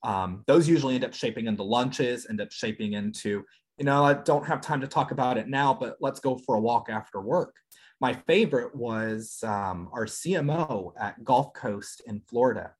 Um, 0.03 0.45
those 0.47 0.69
usually 0.69 0.95
end 0.95 1.05
up 1.05 1.15
shaping 1.15 1.47
into 1.47 1.63
lunches, 1.63 2.27
end 2.29 2.41
up 2.41 2.53
shaping 2.53 2.95
into, 2.95 3.45
you 3.77 3.85
know, 3.85 4.05
I 4.05 4.15
don't 4.15 4.47
have 4.47 4.61
time 4.61 4.81
to 4.81 4.87
talk 4.87 5.11
about 5.11 5.37
it 5.37 5.49
now, 5.49 5.75
but 5.75 5.97
let's 6.01 6.21
go 6.21 6.39
for 6.39 6.55
a 6.55 6.61
walk 6.61 6.89
after 6.89 7.21
work. 7.21 7.57
My 8.01 8.15
favorite 8.27 8.75
was 8.75 9.43
um, 9.43 9.91
our 9.93 10.07
CMO 10.07 10.93
at 10.99 11.23
Gulf 11.23 11.53
Coast 11.53 12.03
in 12.07 12.23
Florida. 12.29 12.73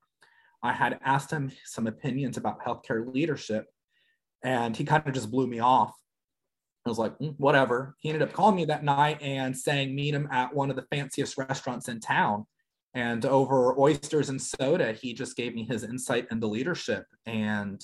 I 0.63 0.73
had 0.73 0.99
asked 1.05 1.31
him 1.31 1.53
some 1.65 1.87
opinions 1.87 2.37
about 2.37 2.65
healthcare 2.65 3.13
leadership, 3.13 3.67
and 4.43 4.77
he 4.77 4.85
kind 4.85 5.07
of 5.07 5.13
just 5.13 5.31
blew 5.31 5.47
me 5.47 5.59
off 5.59 5.95
I 6.91 6.93
was 6.93 6.99
like, 6.99 7.19
mm, 7.19 7.35
whatever. 7.39 7.95
He 8.01 8.09
ended 8.09 8.23
up 8.23 8.33
calling 8.33 8.57
me 8.57 8.65
that 8.65 8.83
night 8.83 9.23
and 9.23 9.57
saying, 9.57 9.95
meet 9.95 10.13
him 10.13 10.29
at 10.33 10.53
one 10.53 10.71
of 10.71 10.77
the 10.77 10.87
fanciest 10.91 11.39
restaurants 11.39 11.89
in 11.89 12.01
town. 12.01 12.47
And 12.95 13.25
over 13.25 13.79
oysters 13.79 14.29
and 14.29 14.43
soda, 14.43 14.93
he 14.93 15.15
just 15.15 15.37
gave 15.37 15.55
me 15.55 15.65
his 15.65 15.85
insight 15.85 16.27
into 16.33 16.49
leadership 16.49 17.07
and 17.27 17.81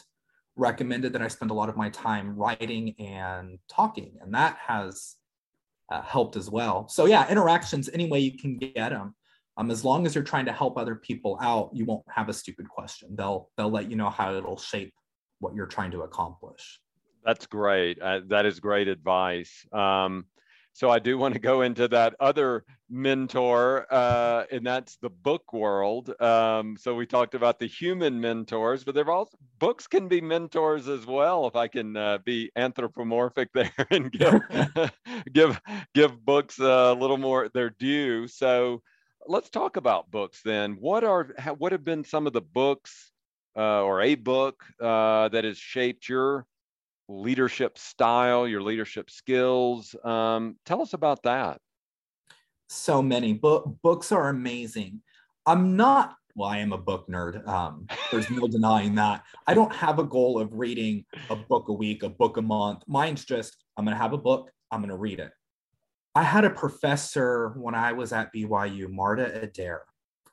recommended 0.57 1.13
that 1.13 1.23
I 1.23 1.29
spend 1.29 1.53
a 1.53 1.55
lot 1.55 1.69
of 1.69 1.77
my 1.77 1.91
time 1.91 2.35
writing 2.35 2.97
and 2.99 3.59
talking. 3.71 4.17
And 4.21 4.35
that 4.35 4.59
has 4.67 5.15
uh, 5.93 6.03
helped 6.03 6.35
as 6.35 6.51
well. 6.51 6.89
So, 6.89 7.07
yeah, 7.07 7.31
interactions, 7.31 7.89
any 7.93 8.09
way 8.09 8.19
you 8.19 8.37
can 8.37 8.59
get 8.59 8.91
them. 8.91 9.15
Um, 9.57 9.71
as 9.71 9.85
long 9.85 10.05
as 10.05 10.15
you're 10.15 10.25
trying 10.25 10.47
to 10.47 10.53
help 10.53 10.77
other 10.77 10.97
people 10.97 11.39
out, 11.41 11.71
you 11.73 11.85
won't 11.85 12.05
have 12.09 12.29
a 12.29 12.33
stupid 12.33 12.69
question. 12.69 13.15
They'll 13.15 13.49
they'll 13.57 13.71
let 13.71 13.89
you 13.89 13.97
know 13.97 14.11
how 14.11 14.35
it'll 14.35 14.59
shape 14.59 14.93
what 15.39 15.55
you're 15.55 15.67
trying 15.67 15.93
to 15.93 16.03
accomplish. 16.03 16.81
That's 17.27 17.47
great. 17.47 18.01
Uh, 18.01 18.23
that 18.29 18.47
is 18.47 18.61
great 18.61 18.89
advice. 18.89 19.67
Um, 19.73 20.27
so 20.75 20.91
I 20.91 20.99
do 21.01 21.19
want 21.19 21.35
to 21.35 21.41
go 21.41 21.63
into 21.63 21.89
that 21.89 22.15
other 22.21 22.65
mentor, 22.91 23.87
uh, 23.93 24.45
and 24.53 24.67
that's 24.67 24.97
the 24.99 25.11
book 25.11 25.53
world. 25.55 26.15
Um, 26.21 26.77
so 26.79 26.95
we 26.95 27.07
talked 27.07 27.35
about 27.35 27.59
the 27.59 27.67
human 27.67 28.21
mentors, 28.21 28.85
but 28.85 28.95
there 28.95 29.11
also 29.11 29.37
books 29.59 29.87
can 29.89 30.09
be 30.09 30.21
mentors 30.21 30.87
as 30.89 31.07
well. 31.07 31.47
If 31.49 31.57
I 31.57 31.69
can 31.69 31.97
uh, 31.97 32.19
be 32.19 32.53
anthropomorphic 32.57 33.53
there 33.55 33.73
and 33.91 34.13
give 34.13 34.41
give 35.33 35.61
give 35.95 36.25
books 36.25 36.59
a 36.61 36.93
little 36.93 37.19
more 37.19 37.49
their 37.53 37.71
due. 37.71 38.29
So 38.29 38.83
let's 39.27 39.51
talk 39.51 39.79
about 39.79 40.11
books 40.11 40.43
then. 40.45 40.75
What 40.79 41.05
are 41.05 41.25
what 41.59 41.73
have 41.73 41.85
been 41.85 42.05
some 42.05 42.27
of 42.27 42.35
the 42.35 42.43
books 42.43 43.13
uh, 43.57 43.83
or 43.83 44.03
a 44.03 44.15
book 44.15 44.65
uh, 44.81 45.31
that 45.31 45.45
has 45.45 45.59
shaped 45.59 46.09
your 46.09 46.47
leadership 47.09 47.79
style, 47.79 48.47
your 48.49 48.63
leadership 48.63 49.11
skills. 49.11 49.95
Um, 50.05 50.57
tell 50.65 50.83
us 50.83 50.93
about 50.93 51.23
that. 51.23 51.61
So 52.69 53.01
many 53.01 53.33
book 53.33 53.77
books 53.83 54.11
are 54.13 54.29
amazing. 54.29 55.03
I'm 55.47 55.77
not 55.77 56.17
well, 56.37 56.51
I 56.51 56.59
am 56.59 56.75
a 56.75 56.79
book 56.79 57.09
nerd. 57.09 57.49
Um, 57.49 57.87
there's 58.11 58.29
no 58.31 58.47
denying 58.47 58.95
that. 58.97 59.25
I 59.47 59.55
don't 59.55 59.75
have 59.75 59.99
a 59.99 60.05
goal 60.05 60.39
of 60.39 60.53
reading 60.53 61.07
a 61.31 61.37
book 61.37 61.69
a 61.69 61.73
week, 61.73 62.03
a 62.03 62.11
book 62.11 62.37
a 62.37 62.43
month. 62.43 62.83
Mine's 62.87 63.25
just 63.25 63.57
I'm 63.77 63.85
gonna 63.85 63.97
have 63.97 64.13
a 64.13 64.19
book, 64.19 64.51
I'm 64.71 64.83
gonna 64.83 64.97
read 64.97 65.19
it. 65.19 65.33
I 66.15 66.23
had 66.23 66.45
a 66.45 66.51
professor 66.51 67.55
when 67.57 67.75
I 67.75 67.93
was 67.93 68.13
at 68.13 68.33
BYU, 68.35 68.91
Marta 68.91 69.41
Adair. 69.43 69.83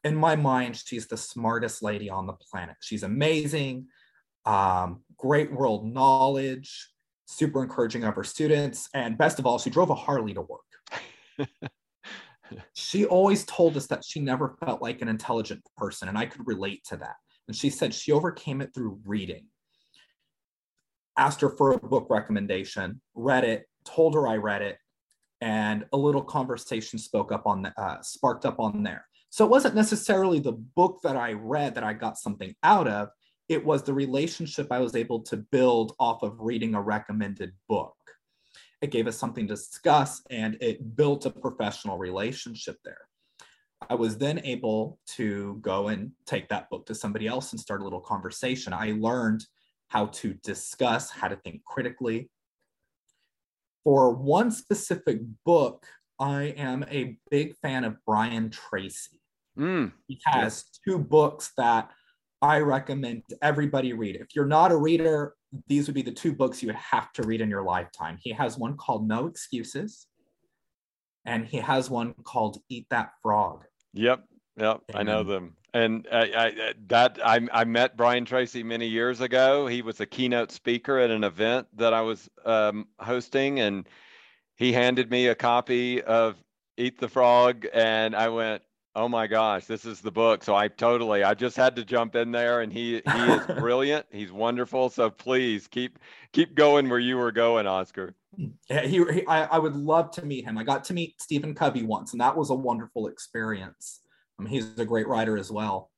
In 0.03 0.15
my 0.15 0.35
mind, 0.35 0.75
she's 0.75 1.07
the 1.07 1.17
smartest 1.17 1.81
lady 1.81 2.09
on 2.09 2.27
the 2.27 2.33
planet. 2.33 2.75
She's 2.81 3.03
amazing 3.03 3.87
um, 4.45 5.02
great 5.17 5.51
world 5.51 5.85
knowledge, 5.85 6.89
super 7.25 7.63
encouraging 7.63 8.03
of 8.03 8.15
her 8.15 8.23
students, 8.23 8.89
and 8.93 9.17
best 9.17 9.39
of 9.39 9.45
all, 9.45 9.59
she 9.59 9.69
drove 9.69 9.89
a 9.89 9.95
Harley 9.95 10.33
to 10.33 10.41
work. 10.41 11.49
she 12.73 13.05
always 13.05 13.45
told 13.45 13.77
us 13.77 13.87
that 13.87 14.03
she 14.05 14.19
never 14.19 14.55
felt 14.63 14.81
like 14.81 15.01
an 15.01 15.07
intelligent 15.07 15.61
person, 15.77 16.09
and 16.09 16.17
I 16.17 16.25
could 16.25 16.45
relate 16.47 16.83
to 16.89 16.97
that. 16.97 17.15
And 17.47 17.55
she 17.55 17.69
said 17.69 17.93
she 17.93 18.11
overcame 18.11 18.61
it 18.61 18.73
through 18.73 18.99
reading. 19.05 19.47
Asked 21.17 21.41
her 21.41 21.49
for 21.49 21.73
a 21.73 21.77
book 21.77 22.07
recommendation, 22.09 23.01
read 23.13 23.43
it, 23.43 23.65
told 23.85 24.15
her 24.15 24.27
I 24.27 24.37
read 24.37 24.61
it, 24.61 24.77
and 25.41 25.85
a 25.91 25.97
little 25.97 26.23
conversation 26.23 26.97
spoke 26.97 27.31
up 27.31 27.45
on 27.45 27.63
the, 27.63 27.81
uh, 27.81 28.01
sparked 28.01 28.45
up 28.45 28.59
on 28.59 28.83
there. 28.83 29.05
So 29.29 29.43
it 29.43 29.51
wasn't 29.51 29.75
necessarily 29.75 30.39
the 30.39 30.51
book 30.51 30.99
that 31.03 31.17
I 31.17 31.33
read 31.33 31.75
that 31.75 31.83
I 31.83 31.93
got 31.93 32.17
something 32.17 32.55
out 32.63 32.87
of 32.87 33.09
it 33.49 33.63
was 33.63 33.83
the 33.83 33.93
relationship 33.93 34.67
I 34.71 34.79
was 34.79 34.95
able 34.95 35.19
to 35.21 35.37
build 35.37 35.95
off 35.99 36.23
of 36.23 36.39
reading 36.39 36.75
a 36.75 36.81
recommended 36.81 37.53
book. 37.67 37.95
It 38.81 38.91
gave 38.91 39.07
us 39.07 39.17
something 39.17 39.47
to 39.47 39.55
discuss 39.55 40.21
and 40.29 40.57
it 40.61 40.95
built 40.95 41.25
a 41.25 41.29
professional 41.29 41.97
relationship 41.97 42.77
there. 42.83 43.07
I 43.89 43.95
was 43.95 44.17
then 44.17 44.39
able 44.45 44.99
to 45.15 45.57
go 45.61 45.89
and 45.89 46.11
take 46.25 46.47
that 46.49 46.69
book 46.69 46.85
to 46.85 46.95
somebody 46.95 47.27
else 47.27 47.51
and 47.51 47.59
start 47.59 47.81
a 47.81 47.83
little 47.83 47.99
conversation. 47.99 48.73
I 48.73 48.93
learned 48.97 49.45
how 49.89 50.07
to 50.07 50.33
discuss, 50.35 51.09
how 51.09 51.27
to 51.27 51.35
think 51.37 51.63
critically. 51.65 52.29
For 53.83 54.11
one 54.13 54.51
specific 54.51 55.19
book, 55.45 55.85
I 56.19 56.53
am 56.57 56.85
a 56.89 57.17
big 57.29 57.55
fan 57.57 57.83
of 57.83 57.97
Brian 58.05 58.49
Tracy. 58.49 59.19
Mm, 59.57 59.91
he 60.07 60.19
has 60.25 60.65
two 60.85 60.97
books 60.97 61.51
that 61.57 61.91
I 62.43 62.59
recommend 62.59 63.23
everybody 63.41 63.93
read. 63.93 64.17
If 64.17 64.35
you're 64.35 64.45
not 64.45 64.73
a 64.73 64.75
reader, 64.75 65.35
these 65.67 65.87
would 65.87 65.95
be 65.95 66.01
the 66.01 66.11
two 66.11 66.33
books 66.33 66.61
you 66.61 66.67
would 66.67 66.75
have 66.75 67.13
to 67.13 67.23
read 67.23 67.39
in 67.39 67.49
your 67.49 67.63
lifetime. 67.63 68.17
He 68.21 68.33
has 68.33 68.57
one 68.57 68.75
called 68.75 69.07
No 69.07 69.27
Excuses, 69.27 70.07
and 71.25 71.47
he 71.47 71.55
has 71.57 71.89
one 71.89 72.13
called 72.25 72.57
Eat 72.67 72.85
That 72.89 73.11
Frog. 73.21 73.63
Yep, 73.93 74.25
yep, 74.57 74.81
and, 74.89 74.97
I 74.97 75.03
know 75.03 75.23
them. 75.23 75.55
And 75.73 76.05
I, 76.11 76.17
I, 76.35 76.73
that 76.87 77.17
I, 77.23 77.47
I 77.53 77.63
met 77.63 77.95
Brian 77.95 78.25
Tracy 78.25 78.61
many 78.61 78.87
years 78.87 79.21
ago. 79.21 79.65
He 79.65 79.81
was 79.81 80.01
a 80.01 80.05
keynote 80.05 80.51
speaker 80.51 80.99
at 80.99 81.11
an 81.11 81.23
event 81.23 81.67
that 81.77 81.93
I 81.93 82.01
was 82.01 82.29
um, 82.43 82.87
hosting, 82.99 83.61
and 83.61 83.87
he 84.57 84.73
handed 84.73 85.09
me 85.09 85.27
a 85.27 85.35
copy 85.35 86.01
of 86.01 86.35
Eat 86.75 86.99
the 86.99 87.07
Frog, 87.07 87.67
and 87.73 88.13
I 88.13 88.27
went, 88.27 88.63
Oh 88.95 89.09
my 89.09 89.25
gosh, 89.25 89.65
this 89.65 89.85
is 89.85 90.01
the 90.01 90.11
book. 90.11 90.43
So 90.43 90.55
I 90.55 90.67
totally, 90.67 91.23
I 91.23 91.33
just 91.33 91.57
had 91.57 91.75
to 91.77 91.85
jump 91.85 92.15
in 92.15 92.31
there, 92.31 92.61
and 92.61 92.71
he 92.71 93.01
he 93.11 93.19
is 93.31 93.45
brilliant. 93.59 94.05
He's 94.11 94.31
wonderful. 94.31 94.89
So 94.89 95.09
please 95.09 95.67
keep 95.67 95.97
keep 96.31 96.53
going 96.53 96.89
where 96.89 96.99
you 96.99 97.17
were 97.17 97.31
going, 97.31 97.65
Oscar. 97.65 98.13
Yeah, 98.69 98.81
he, 98.81 99.03
he 99.11 99.25
I, 99.25 99.45
I 99.45 99.59
would 99.59 99.75
love 99.75 100.11
to 100.11 100.25
meet 100.25 100.45
him. 100.45 100.59
I 100.59 100.63
got 100.63 100.83
to 100.85 100.93
meet 100.93 101.19
Stephen 101.19 101.55
Covey 101.55 101.83
once, 101.83 102.11
and 102.11 102.21
that 102.21 102.37
was 102.37 102.51
a 102.51 102.55
wonderful 102.55 103.07
experience. 103.07 104.01
Um, 104.39 104.45
he's 104.45 104.77
a 104.77 104.85
great 104.85 105.07
writer 105.07 105.37
as 105.37 105.51
well. 105.51 105.89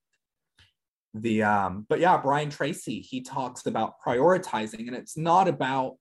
The 1.14 1.44
um, 1.44 1.86
but 1.90 2.00
yeah, 2.00 2.18
Brian 2.18 2.50
Tracy, 2.50 3.02
he 3.02 3.22
talks 3.22 3.66
about 3.66 3.96
prioritizing, 4.06 4.88
and 4.88 4.96
it's 4.96 5.18
not 5.18 5.50
about 5.50 5.98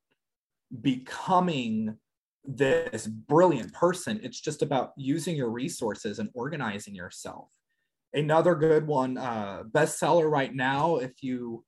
becoming 0.81 1.99
this 2.45 3.07
brilliant 3.07 3.73
person. 3.73 4.21
It's 4.23 4.41
just 4.41 4.63
about 4.63 4.93
using 4.97 5.37
your 5.37 5.51
resources 5.51 6.19
and 6.19 6.31
organizing 6.35 6.95
yourself. 6.95 7.49
Another 8.13 8.55
good 8.55 8.87
one, 8.87 9.19
uh, 9.19 9.65
bestseller 9.71 10.31
right 10.31 10.55
now. 10.55 10.97
If 10.97 11.23
you 11.23 11.65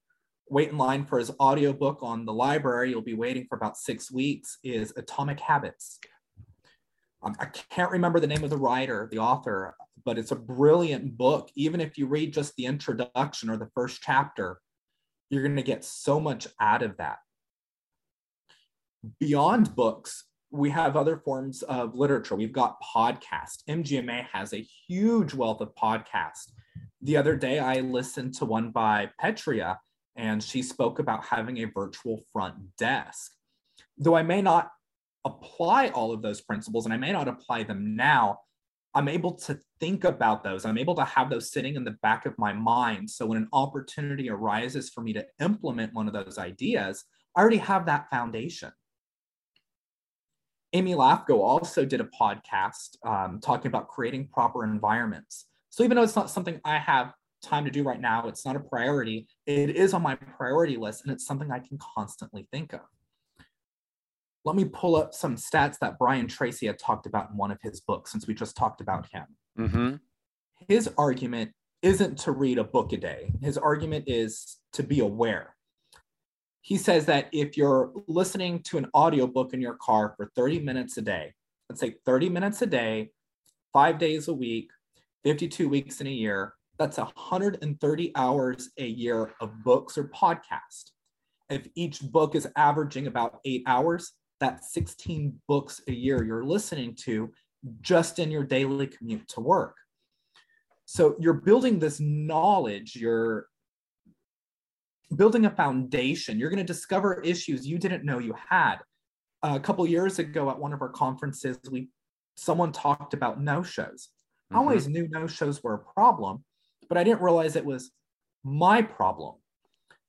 wait 0.49 0.69
in 0.71 0.79
line 0.79 1.05
for 1.05 1.19
his 1.19 1.33
audiobook 1.41 2.03
on 2.03 2.25
the 2.25 2.33
library, 2.33 2.91
you'll 2.91 3.03
be 3.03 3.15
waiting 3.15 3.47
for 3.49 3.57
about 3.57 3.77
six 3.77 4.13
weeks, 4.13 4.59
is 4.63 4.93
Atomic 4.97 5.41
Habits. 5.41 5.99
I 7.41 7.47
can't 7.47 7.91
remember 7.91 8.21
the 8.21 8.29
name 8.29 8.45
of 8.45 8.51
the 8.51 8.57
writer, 8.57 9.09
the 9.11 9.19
author, 9.19 9.75
but 10.05 10.19
it's 10.19 10.31
a 10.31 10.37
brilliant 10.37 11.17
book. 11.17 11.51
Even 11.57 11.81
if 11.81 11.99
you 11.99 12.07
read 12.07 12.33
just 12.33 12.55
the 12.55 12.67
introduction 12.67 13.51
or 13.51 13.57
the 13.57 13.71
first 13.75 14.01
chapter, 14.03 14.61
you're 15.29 15.43
going 15.43 15.57
to 15.57 15.63
get 15.63 15.85
so 15.85 16.21
much 16.21 16.47
out 16.61 16.83
of 16.83 16.97
that. 16.99 17.19
Beyond 19.19 19.75
books, 19.75 20.25
we 20.57 20.71
have 20.71 20.97
other 20.97 21.17
forms 21.19 21.63
of 21.63 21.95
literature. 21.95 22.35
We've 22.35 22.53
got 22.53 22.81
podcasts. 22.83 23.63
MGMA 23.69 24.27
has 24.33 24.53
a 24.53 24.67
huge 24.89 25.35
wealth 25.35 25.61
of 25.61 25.75
podcasts. 25.75 26.53
The 27.03 27.17
other 27.17 27.37
day, 27.37 27.59
I 27.59 27.81
listened 27.81 28.35
to 28.35 28.45
one 28.45 28.71
by 28.71 29.11
Petria, 29.23 29.77
and 30.17 30.43
she 30.43 30.63
spoke 30.63 30.99
about 30.99 31.25
having 31.25 31.59
a 31.59 31.67
virtual 31.67 32.23
front 32.33 32.55
desk. 32.77 33.33
Though 33.99 34.17
I 34.17 34.23
may 34.23 34.43
not 34.43 34.71
apply 35.25 35.89
all 35.89 36.13
of 36.13 36.23
those 36.23 36.41
principles 36.41 36.85
and 36.85 36.95
I 36.95 36.97
may 36.97 37.13
not 37.13 37.29
apply 37.29 37.65
them 37.65 37.97
now, 37.97 38.41
I'm 38.95 39.09
able 39.09 39.33
to 39.33 39.59
think 39.79 40.05
about 40.05 40.43
those. 40.43 40.65
I'm 40.65 40.79
able 40.79 40.95
to 40.95 41.05
have 41.05 41.29
those 41.29 41.53
sitting 41.53 41.75
in 41.75 41.85
the 41.85 41.97
back 42.03 42.25
of 42.25 42.39
my 42.39 42.55
mind. 42.55 43.11
So 43.11 43.27
when 43.27 43.37
an 43.37 43.49
opportunity 43.53 44.31
arises 44.31 44.89
for 44.89 45.03
me 45.03 45.13
to 45.13 45.27
implement 45.41 45.93
one 45.93 46.07
of 46.07 46.15
those 46.15 46.39
ideas, 46.39 47.05
I 47.37 47.43
already 47.43 47.59
have 47.59 47.85
that 47.87 48.09
foundation. 48.09 48.73
Amy 50.77 50.95
Lafko 50.95 51.39
also 51.39 51.85
did 51.85 52.01
a 52.01 52.09
podcast 52.21 52.97
um, 53.05 53.41
talking 53.41 53.69
about 53.69 53.89
creating 53.89 54.29
proper 54.29 54.65
environments. 54.65 55.47
So 55.71 55.83
even 55.85 55.97
though 55.97 56.03
it's 56.03 56.17
not 56.17 56.31
something 56.31 56.61
I 56.65 56.79
have 56.79 57.13
time 57.43 57.65
to 57.65 57.71
do 57.71 57.83
right 57.83 58.01
now, 58.01 58.29
it's 58.29 58.45
not 58.45 58.57
a 58.57 58.61
priority, 58.61 59.27
it 59.47 59.71
is 59.71 59.95
on 59.95 60.03
my 60.03 60.15
priority 60.15 60.77
list 60.77 61.05
and 61.05 61.13
it's 61.13 61.27
something 61.27 61.51
I 61.51 61.61
can 61.61 61.79
constantly 61.95 62.47
think 62.53 62.75
of 62.75 62.81
let 64.47 64.55
me 64.55 64.65
pull 64.65 64.95
up 64.95 65.13
some 65.13 65.35
stats 65.35 65.77
that 65.81 65.99
Brian 65.99 66.29
Tracy 66.29 66.69
had 66.69 66.79
talked 66.79 67.05
about 67.05 67.31
in 67.31 67.37
one 67.37 67.51
of 67.51 67.59
his 67.63 67.81
books, 67.81 68.13
since 68.13 68.29
we 68.29 68.33
just 68.33 68.57
talked 68.57 68.81
about 68.81 69.09
him. 69.11 69.25
Mm-hmm. 69.59 69.95
His 70.69 70.89
argument 70.97 71.51
isn't 71.83 72.17
to 72.21 72.31
read 72.31 72.59
a 72.59 72.65
book 72.65 72.93
a 72.93 72.97
day, 72.97 73.33
his 73.43 73.59
argument 73.59 74.05
is 74.07 74.59
to 74.75 74.85
be 74.85 75.01
aware. 75.01 75.56
He 76.67 76.77
says 76.77 77.07
that 77.07 77.29
if 77.31 77.57
you're 77.57 77.93
listening 78.09 78.59
to 78.65 78.77
an 78.77 78.89
audiobook 78.93 79.55
in 79.55 79.61
your 79.61 79.77
car 79.81 80.15
for 80.17 80.33
30 80.35 80.59
minutes 80.59 80.97
a 80.97 81.01
day, 81.01 81.33
let's 81.71 81.81
say 81.81 81.95
30 82.05 82.29
minutes 82.29 82.61
a 82.61 82.67
day, 82.67 83.13
five 83.73 84.01
days 84.01 84.27
a 84.27 84.35
week, 84.35 84.73
52 85.23 85.69
weeks 85.69 86.01
in 86.01 86.09
a 86.09 86.11
year, 86.11 86.55
that's 86.77 86.99
130 86.99 88.13
hours 88.17 88.71
a 88.79 88.85
year 88.85 89.31
of 89.41 89.63
books 89.63 89.97
or 89.97 90.09
podcast. 90.09 90.91
If 91.51 91.69
each 91.77 92.01
book 92.01 92.35
is 92.35 92.49
averaging 92.57 93.07
about 93.07 93.39
eight 93.45 93.63
hours, 93.69 94.15
that's 94.41 94.75
16 94.75 95.41
books 95.47 95.81
a 95.87 95.93
year 95.93 96.25
you're 96.25 96.45
listening 96.45 96.97
to 97.05 97.31
just 97.81 98.19
in 98.19 98.29
your 98.29 98.43
daily 98.43 98.89
commute 98.89 99.29
to 99.29 99.41
work. 99.41 99.77
So 100.85 101.15
you're 101.21 101.35
building 101.35 101.79
this 101.79 102.01
knowledge, 102.01 102.97
you're 102.97 103.47
building 105.15 105.47
a 105.47 105.51
foundation. 105.51 106.39
You're 106.39 106.51
going 106.51 106.59
to 106.59 106.65
discover 106.65 107.21
issues 107.23 107.67
you 107.67 107.79
didn't 107.79 108.05
know 108.05 108.19
you 108.19 108.35
had. 108.49 108.77
A 109.43 109.61
couple 109.61 109.87
years 109.87 110.19
ago 110.19 110.51
at 110.51 110.59
one 110.59 110.73
of 110.73 110.83
our 110.83 110.89
conferences, 110.89 111.59
we 111.71 111.89
someone 112.37 112.73
talked 112.73 113.15
about 113.15 113.41
no-shows. 113.41 114.09
Mm-hmm. 114.51 114.57
I 114.57 114.59
always 114.59 114.89
knew 114.89 115.09
no-shows 115.09 115.63
were 115.63 115.75
a 115.75 115.79
problem, 115.79 116.45
but 116.89 116.99
I 116.99 117.05
didn't 117.05 117.23
realize 117.23 117.57
it 117.57 117.65
was 117.65 117.93
my 118.45 118.83
problem. 118.83 119.37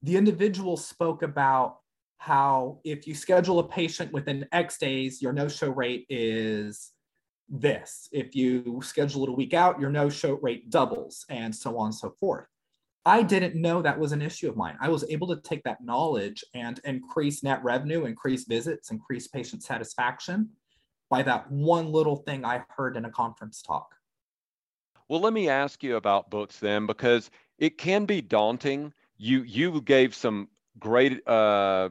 The 0.01 0.17
individual 0.17 0.77
spoke 0.77 1.23
about 1.23 1.77
how 2.17 2.79
if 2.83 3.07
you 3.07 3.13
schedule 3.13 3.59
a 3.59 3.67
patient 3.67 4.11
within 4.11 4.47
X 4.51 4.77
days, 4.77 5.21
your 5.21 5.33
no 5.33 5.47
show 5.47 5.69
rate 5.69 6.05
is 6.09 6.91
this. 7.49 8.09
If 8.11 8.35
you 8.35 8.81
schedule 8.83 9.23
it 9.23 9.29
a 9.29 9.33
week 9.33 9.53
out, 9.53 9.79
your 9.79 9.89
no 9.89 10.09
show 10.09 10.33
rate 10.33 10.69
doubles, 10.69 11.25
and 11.29 11.55
so 11.55 11.77
on 11.77 11.87
and 11.87 11.95
so 11.95 12.15
forth. 12.19 12.47
I 13.07 13.23
didn't 13.23 13.55
know 13.55 13.81
that 13.81 13.97
was 13.97 14.11
an 14.11 14.21
issue 14.21 14.49
of 14.49 14.57
mine. 14.57 14.77
I 14.81 14.89
was 14.89 15.05
able 15.09 15.27
to 15.27 15.37
take 15.37 15.63
that 15.63 15.81
knowledge 15.81 16.43
and 16.53 16.77
increase 16.83 17.41
net 17.41 17.63
revenue, 17.63 18.03
increase 18.03 18.43
visits, 18.43 18.91
increase 18.91 19.27
patient 19.27 19.63
satisfaction 19.63 20.49
by 21.09 21.23
that 21.23 21.49
one 21.49 21.89
little 21.89 22.17
thing 22.17 22.43
I 22.43 22.65
heard 22.75 22.97
in 22.97 23.05
a 23.05 23.09
conference 23.09 23.61
talk. 23.61 23.95
Well, 25.07 25.21
let 25.21 25.31
me 25.31 25.47
ask 25.47 25.83
you 25.83 25.95
about 25.95 26.29
books 26.29 26.59
then, 26.59 26.85
because 26.85 27.31
it 27.57 27.77
can 27.77 28.03
be 28.03 28.19
daunting. 28.19 28.91
You 29.17 29.43
you 29.43 29.79
gave 29.79 30.13
some 30.13 30.49
great 30.77 31.25
uh, 31.25 31.89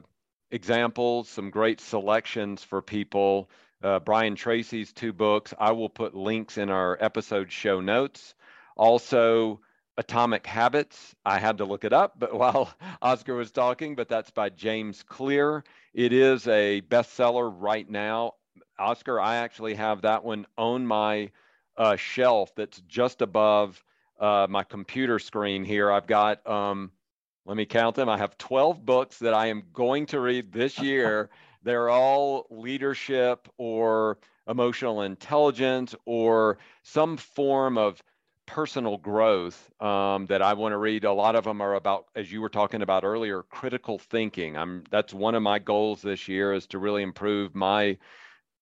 examples, 0.51 1.29
some 1.29 1.49
great 1.49 1.81
selections 1.81 2.63
for 2.63 2.79
people. 2.83 3.49
Uh, 3.81 3.99
Brian 3.99 4.35
Tracy's 4.35 4.93
two 4.93 5.13
books. 5.13 5.51
I 5.57 5.71
will 5.71 5.89
put 5.89 6.13
links 6.15 6.59
in 6.59 6.69
our 6.69 6.95
episode 7.01 7.51
show 7.51 7.81
notes. 7.81 8.35
Also, 8.75 9.61
Atomic 9.97 10.45
Habits. 10.45 11.15
I 11.25 11.39
had 11.39 11.57
to 11.57 11.65
look 11.65 11.83
it 11.83 11.93
up, 11.93 12.19
but 12.19 12.33
while 12.37 12.73
Oscar 13.01 13.35
was 13.35 13.51
talking, 13.51 13.95
but 13.95 14.07
that's 14.09 14.31
by 14.31 14.49
James 14.49 15.03
Clear. 15.03 15.63
It 15.93 16.13
is 16.13 16.47
a 16.47 16.81
bestseller 16.81 17.53
right 17.55 17.89
now. 17.89 18.33
Oscar, 18.79 19.19
I 19.19 19.37
actually 19.37 19.73
have 19.75 20.01
that 20.03 20.23
one 20.23 20.45
on 20.57 20.85
my 20.85 21.31
uh, 21.77 21.95
shelf 21.95 22.53
that's 22.55 22.79
just 22.87 23.21
above 23.21 23.83
uh, 24.19 24.47
my 24.49 24.63
computer 24.63 25.19
screen 25.19 25.63
here. 25.63 25.91
I've 25.91 26.07
got 26.07 26.47
um, 26.47 26.91
let 27.45 27.55
me 27.55 27.65
count 27.65 27.95
them. 27.95 28.09
I 28.09 28.17
have 28.17 28.37
12 28.37 28.85
books 28.85 29.19
that 29.19 29.33
I 29.33 29.47
am 29.47 29.63
going 29.73 30.05
to 30.07 30.19
read 30.19 30.51
this 30.51 30.77
year. 30.81 31.29
They're 31.63 31.89
all 31.89 32.45
leadership 32.49 33.47
or 33.57 34.19
emotional 34.47 35.01
intelligence 35.01 35.95
or 36.05 36.57
some 36.83 37.17
form 37.17 37.77
of 37.77 38.03
personal 38.47 38.97
growth 38.97 39.69
um, 39.79 40.25
that 40.25 40.41
I 40.41 40.53
want 40.53 40.73
to 40.73 40.77
read. 40.77 41.03
A 41.03 41.13
lot 41.13 41.35
of 41.35 41.43
them 41.43 41.61
are 41.61 41.75
about, 41.75 42.07
as 42.15 42.31
you 42.31 42.41
were 42.41 42.49
talking 42.49 42.81
about 42.81 43.03
earlier, 43.03 43.43
critical 43.43 43.99
thinking. 43.99 44.57
I'm 44.57 44.83
that's 44.89 45.13
one 45.13 45.35
of 45.35 45.43
my 45.43 45.59
goals 45.59 46.01
this 46.01 46.27
year 46.27 46.53
is 46.53 46.65
to 46.67 46.79
really 46.79 47.03
improve 47.03 47.53
my 47.53 47.97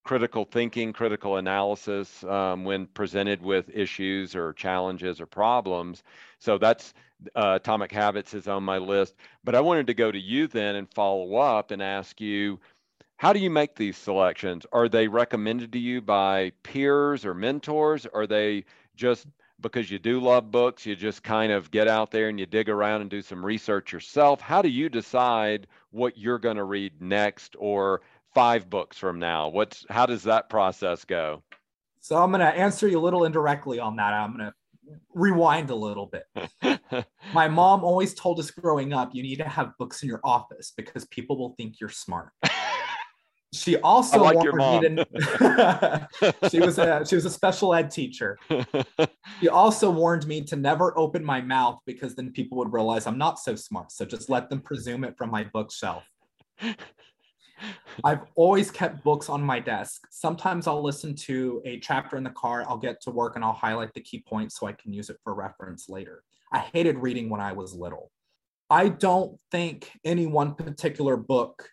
critical 0.04 0.46
thinking, 0.46 0.94
critical 0.94 1.38
analysis 1.38 2.24
um, 2.26 2.66
when 2.66 2.86
presented 2.88 3.42
with 3.42 3.70
issues 3.74 4.36
or 4.36 4.54
challenges 4.54 5.22
or 5.22 5.26
problems. 5.26 6.04
So 6.40 6.58
that's 6.58 6.94
uh, 7.36 7.54
Atomic 7.56 7.92
Habits 7.92 8.34
is 8.34 8.48
on 8.48 8.64
my 8.64 8.78
list. 8.78 9.16
But 9.44 9.56
I 9.56 9.62
wanted 9.62 9.88
to 9.88 9.94
go 9.94 10.12
to 10.12 10.20
you 10.20 10.48
then 10.48 10.76
and 10.76 10.94
follow 10.94 11.36
up 11.36 11.72
and 11.72 11.82
ask 11.82 12.20
you, 12.20 12.60
how 13.18 13.34
do 13.34 13.40
you 13.40 13.50
make 13.50 13.76
these 13.76 13.98
selections? 13.98 14.66
Are 14.74 14.90
they 14.90 15.08
recommended 15.08 15.72
to 15.72 15.80
you 15.80 16.02
by 16.02 16.52
peers 16.64 17.26
or 17.26 17.34
mentors? 17.34 18.06
Are 18.06 18.28
they 18.28 18.66
just 18.96 19.26
because 19.62 19.90
you 19.90 20.00
do 20.00 20.20
love 20.20 20.52
books, 20.52 20.86
you 20.86 20.96
just 20.96 21.24
kind 21.24 21.52
of 21.52 21.72
get 21.72 21.88
out 21.88 22.12
there 22.12 22.30
and 22.30 22.40
you 22.40 22.46
dig 22.46 22.70
around 22.70 23.02
and 23.02 23.10
do 23.10 23.22
some 23.22 23.46
research 23.46 23.94
yourself? 23.94 24.42
How 24.42 24.62
do 24.62 24.70
you 24.70 24.90
decide 24.90 25.68
what 25.92 26.18
you're 26.18 26.40
going 26.40 26.58
to 26.58 26.64
read 26.64 27.02
next 27.02 27.56
or 27.58 28.02
five 28.34 28.70
books 28.70 28.98
from 28.98 29.20
now? 29.20 29.48
What's 29.48 29.86
how 29.90 30.06
does 30.06 30.24
that 30.24 30.50
process 30.50 31.06
go? 31.06 31.42
So 32.02 32.22
I'm 32.22 32.30
going 32.30 32.42
to 32.42 32.48
answer 32.48 32.88
you 32.88 33.00
a 33.00 33.02
little 33.02 33.26
indirectly 33.26 33.80
on 33.80 33.96
that. 33.96 34.14
I'm 34.14 34.38
going 34.38 34.52
to 34.52 34.54
rewind 35.14 35.70
a 35.70 35.76
little 35.76 36.06
bit. 36.06 36.26
My 37.34 37.48
mom 37.48 37.84
always 37.84 38.14
told 38.14 38.40
us 38.40 38.52
growing 38.52 38.94
up, 38.94 39.16
you 39.16 39.24
need 39.24 39.38
to 39.38 39.50
have 39.50 39.72
books 39.80 40.04
in 40.04 40.10
your 40.10 40.22
office 40.24 40.72
because 40.76 41.06
people 41.06 41.38
will 41.38 41.56
think 41.58 41.80
you're 41.80 41.90
smart. 41.90 42.30
She 43.56 43.78
also 43.78 44.22
like 44.22 44.36
warned 44.36 44.96
me 44.96 45.06
to, 45.06 46.08
she 46.52 46.60
was 46.60 46.78
a 46.78 47.06
she 47.06 47.16
was 47.16 47.26
a 47.26 47.30
special 47.30 47.74
ed 47.74 47.92
teacher. 47.92 48.38
She 49.42 49.50
also 49.50 49.90
warned 49.92 50.26
me 50.28 50.42
to 50.44 50.56
never 50.56 50.98
open 50.98 51.24
my 51.24 51.42
mouth 51.42 51.80
because 51.86 52.16
then 52.16 52.32
people 52.32 52.58
would 52.60 52.72
realize 52.72 53.06
I'm 53.06 53.18
not 53.18 53.38
so 53.38 53.54
smart. 53.56 53.92
So 53.92 54.06
just 54.06 54.30
let 54.30 54.50
them 54.50 54.62
presume 54.62 55.04
it 55.04 55.18
from 55.18 55.30
my 55.30 55.44
bookshelf. 55.44 56.06
I've 58.04 58.22
always 58.36 58.72
kept 58.72 59.04
books 59.04 59.28
on 59.28 59.42
my 59.42 59.60
desk. 59.60 60.08
Sometimes 60.10 60.68
I'll 60.68 60.82
listen 60.82 61.16
to 61.16 61.62
a 61.66 61.80
chapter 61.80 62.16
in 62.16 62.24
the 62.24 62.30
car, 62.30 62.64
I'll 62.68 62.78
get 62.78 63.02
to 63.02 63.12
work 63.12 63.36
and 63.36 63.44
I'll 63.44 63.52
highlight 63.52 63.94
the 63.94 64.02
key 64.02 64.24
points 64.26 64.58
so 64.58 64.68
I 64.68 64.72
can 64.72 64.94
use 64.94 65.10
it 65.10 65.18
for 65.22 65.34
reference 65.34 65.90
later. 65.90 66.24
I 66.52 66.60
hated 66.60 66.98
reading 67.00 67.30
when 67.30 67.42
I 67.42 67.52
was 67.52 67.74
little. 67.74 68.12
I 68.70 68.90
don't 68.90 69.38
think 69.52 69.92
any 70.04 70.28
one 70.28 70.56
particular 70.56 71.18
book 71.18 71.70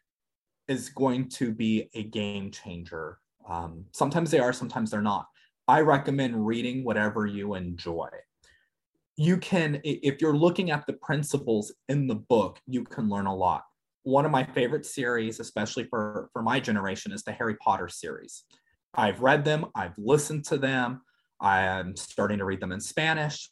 is 0.68 0.88
going 0.88 1.28
to 1.30 1.52
be 1.52 1.88
a 1.94 2.04
game 2.04 2.50
changer. 2.50 3.18
Um, 3.48 3.86
sometimes 3.92 4.30
they 4.30 4.38
are, 4.38 4.52
sometimes 4.52 4.90
they're 4.90 5.02
not. 5.02 5.26
I 5.68 5.80
recommend 5.80 6.46
reading 6.46 6.84
whatever 6.84 7.26
you 7.26 7.54
enjoy. 7.54 8.08
You 9.16 9.36
can, 9.36 9.80
if 9.84 10.20
you're 10.20 10.36
looking 10.36 10.70
at 10.70 10.86
the 10.86 10.94
principles 10.94 11.72
in 11.88 12.06
the 12.06 12.14
book, 12.14 12.60
you 12.66 12.84
can 12.84 13.08
learn 13.08 13.26
a 13.26 13.34
lot 13.34 13.64
one 14.04 14.24
of 14.24 14.30
my 14.30 14.44
favorite 14.44 14.84
series, 14.84 15.40
especially 15.40 15.84
for, 15.84 16.28
for 16.32 16.42
my 16.42 16.60
generation, 16.60 17.12
is 17.12 17.22
the 17.22 17.32
Harry 17.32 17.56
Potter 17.56 17.88
series. 17.88 18.44
I've 18.94 19.20
read 19.20 19.44
them, 19.44 19.66
I've 19.74 19.96
listened 19.96 20.44
to 20.46 20.58
them, 20.58 21.02
I'm 21.40 21.96
starting 21.96 22.38
to 22.38 22.44
read 22.44 22.60
them 22.60 22.72
in 22.72 22.80
Spanish. 22.80 23.50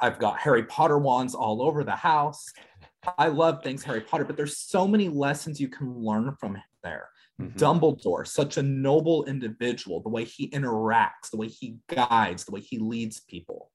I've 0.00 0.18
got 0.18 0.38
Harry 0.38 0.64
Potter 0.64 0.98
wands 0.98 1.34
all 1.34 1.62
over 1.62 1.82
the 1.82 1.96
house. 1.96 2.52
I 3.18 3.28
love 3.28 3.62
things 3.62 3.82
Harry 3.84 4.00
Potter, 4.00 4.24
but 4.24 4.36
there's 4.36 4.58
so 4.58 4.86
many 4.86 5.08
lessons 5.08 5.60
you 5.60 5.68
can 5.68 5.98
learn 5.98 6.34
from 6.38 6.58
there. 6.82 7.08
Mm-hmm. 7.40 7.58
Dumbledore, 7.58 8.26
such 8.26 8.56
a 8.56 8.62
noble 8.62 9.24
individual, 9.24 10.00
the 10.00 10.08
way 10.08 10.24
he 10.24 10.48
interacts, 10.50 11.30
the 11.30 11.36
way 11.36 11.48
he 11.48 11.76
guides, 11.88 12.44
the 12.44 12.52
way 12.52 12.60
he 12.60 12.78
leads 12.78 13.20
people. 13.20 13.70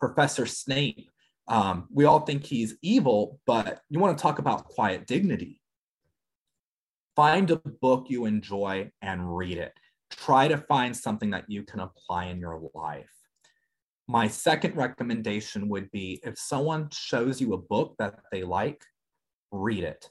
Professor 0.00 0.46
Snape, 0.46 1.08
um, 1.46 1.86
we 1.92 2.04
all 2.04 2.20
think 2.20 2.44
he's 2.44 2.74
evil, 2.82 3.38
but 3.46 3.82
you 3.88 4.00
want 4.00 4.16
to 4.16 4.22
talk 4.22 4.38
about 4.40 4.64
quiet 4.64 5.06
dignity. 5.06 5.60
Find 7.14 7.50
a 7.50 7.56
book 7.56 8.06
you 8.08 8.24
enjoy 8.24 8.90
and 9.00 9.36
read 9.36 9.58
it. 9.58 9.72
Try 10.10 10.48
to 10.48 10.58
find 10.58 10.96
something 10.96 11.30
that 11.30 11.44
you 11.48 11.62
can 11.62 11.80
apply 11.80 12.26
in 12.26 12.40
your 12.40 12.60
life. 12.74 13.10
My 14.12 14.28
second 14.28 14.76
recommendation 14.76 15.70
would 15.70 15.90
be 15.90 16.20
if 16.22 16.38
someone 16.38 16.90
shows 16.92 17.40
you 17.40 17.54
a 17.54 17.58
book 17.58 17.94
that 17.98 18.20
they 18.30 18.42
like, 18.42 18.82
read 19.50 19.84
it. 19.84 20.10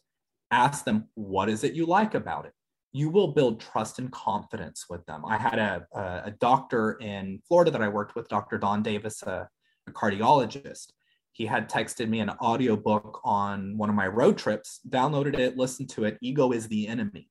Ask 0.49 0.85
them, 0.85 1.07
what 1.13 1.49
is 1.49 1.63
it 1.63 1.73
you 1.73 1.85
like 1.85 2.15
about 2.15 2.47
it? 2.47 2.53
You 2.93 3.11
will 3.11 3.27
build 3.27 3.61
trust 3.61 3.99
and 3.99 4.11
confidence 4.11 4.87
with 4.89 5.05
them. 5.05 5.23
I 5.23 5.37
had 5.37 5.59
a, 5.59 5.87
a, 6.25 6.31
doctor 6.39 6.93
in 6.93 7.43
Florida 7.47 7.69
that 7.69 7.83
I 7.83 7.89
worked 7.89 8.15
with, 8.15 8.27
Dr. 8.27 8.57
Don 8.57 8.81
Davis, 8.81 9.21
a, 9.21 9.47
a 9.87 9.91
cardiologist 9.91 10.87
he 11.33 11.45
had 11.45 11.69
texted 11.69 12.09
me 12.09 12.19
an 12.19 12.29
audiobook 12.29 13.21
on 13.23 13.77
one 13.77 13.89
of 13.89 13.95
my 13.95 14.07
road 14.07 14.37
trips 14.37 14.81
downloaded 14.89 15.39
it 15.39 15.57
listened 15.57 15.89
to 15.89 16.03
it 16.03 16.17
ego 16.21 16.51
is 16.51 16.67
the 16.67 16.87
enemy 16.87 17.29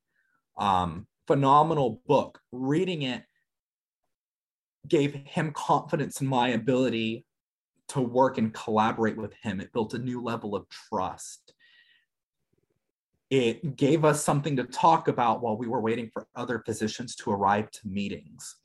um, 0.57 1.07
phenomenal 1.27 2.01
book 2.07 2.39
reading 2.51 3.03
it 3.03 3.23
gave 4.87 5.13
him 5.13 5.51
confidence 5.53 6.21
in 6.21 6.27
my 6.27 6.49
ability 6.49 7.25
to 7.89 8.01
work 8.01 8.37
and 8.37 8.53
collaborate 8.53 9.17
with 9.17 9.33
him. 9.41 9.59
It 9.59 9.73
built 9.73 9.93
a 9.93 9.99
new 9.99 10.21
level 10.21 10.55
of 10.55 10.65
trust. 10.69 11.53
It 13.29 13.75
gave 13.75 14.03
us 14.03 14.23
something 14.23 14.55
to 14.57 14.63
talk 14.63 15.07
about 15.07 15.41
while 15.41 15.57
we 15.57 15.67
were 15.67 15.81
waiting 15.81 16.09
for 16.11 16.27
other 16.35 16.63
physicians 16.65 17.15
to 17.17 17.31
arrive 17.31 17.71
to 17.71 17.87
meetings. 17.87 18.57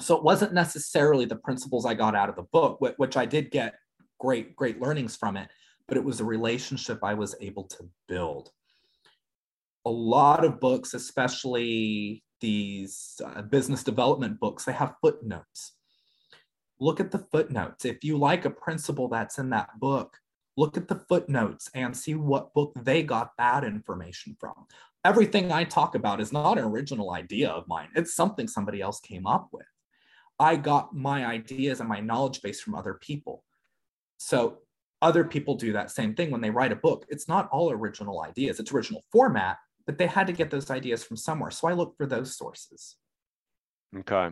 So 0.00 0.16
it 0.16 0.24
wasn't 0.24 0.52
necessarily 0.52 1.24
the 1.24 1.36
principles 1.36 1.86
i 1.86 1.94
got 1.94 2.16
out 2.16 2.28
of 2.28 2.34
the 2.34 2.42
book 2.42 2.80
which 2.96 3.16
i 3.16 3.24
did 3.24 3.52
get 3.52 3.74
great, 4.18 4.56
great 4.56 4.80
learnings 4.80 5.16
from 5.16 5.36
it, 5.36 5.48
but 5.86 5.96
it 5.96 6.04
was 6.04 6.20
a 6.20 6.24
relationship 6.24 6.98
I 7.02 7.14
was 7.14 7.34
able 7.40 7.64
to 7.64 7.88
build. 8.08 8.50
A 9.84 9.90
lot 9.90 10.44
of 10.44 10.60
books, 10.60 10.94
especially 10.94 12.22
these 12.44 13.22
uh, 13.24 13.40
business 13.40 13.82
development 13.82 14.38
books, 14.38 14.66
they 14.66 14.72
have 14.72 14.96
footnotes. 15.00 15.72
Look 16.78 17.00
at 17.00 17.10
the 17.10 17.26
footnotes. 17.32 17.86
If 17.86 18.04
you 18.04 18.18
like 18.18 18.44
a 18.44 18.50
principle 18.50 19.08
that's 19.08 19.38
in 19.38 19.48
that 19.50 19.70
book, 19.80 20.18
look 20.58 20.76
at 20.76 20.86
the 20.86 21.02
footnotes 21.08 21.70
and 21.74 21.96
see 21.96 22.14
what 22.14 22.52
book 22.52 22.74
they 22.82 23.02
got 23.02 23.30
that 23.38 23.64
information 23.64 24.36
from. 24.38 24.66
Everything 25.06 25.52
I 25.52 25.64
talk 25.64 25.94
about 25.94 26.20
is 26.20 26.34
not 26.34 26.58
an 26.58 26.64
original 26.64 27.12
idea 27.12 27.48
of 27.48 27.66
mine, 27.66 27.88
it's 27.94 28.14
something 28.14 28.46
somebody 28.46 28.82
else 28.82 29.00
came 29.00 29.26
up 29.26 29.48
with. 29.50 29.66
I 30.38 30.56
got 30.56 30.94
my 30.94 31.24
ideas 31.24 31.80
and 31.80 31.88
my 31.88 32.00
knowledge 32.00 32.42
base 32.42 32.60
from 32.60 32.74
other 32.74 32.94
people. 33.00 33.42
So 34.18 34.58
other 35.00 35.24
people 35.24 35.54
do 35.54 35.72
that 35.72 35.90
same 35.90 36.14
thing 36.14 36.30
when 36.30 36.42
they 36.42 36.50
write 36.50 36.72
a 36.72 36.76
book. 36.76 37.06
It's 37.08 37.26
not 37.26 37.48
all 37.48 37.72
original 37.72 38.22
ideas, 38.22 38.60
it's 38.60 38.72
original 38.72 39.02
format, 39.10 39.56
but 39.86 39.98
they 39.98 40.06
had 40.06 40.26
to 40.26 40.32
get 40.32 40.50
those 40.50 40.70
ideas 40.70 41.04
from 41.04 41.16
somewhere. 41.16 41.50
So 41.50 41.68
I 41.68 41.72
look 41.72 41.96
for 41.96 42.06
those 42.06 42.36
sources. 42.36 42.96
Okay. 43.96 44.30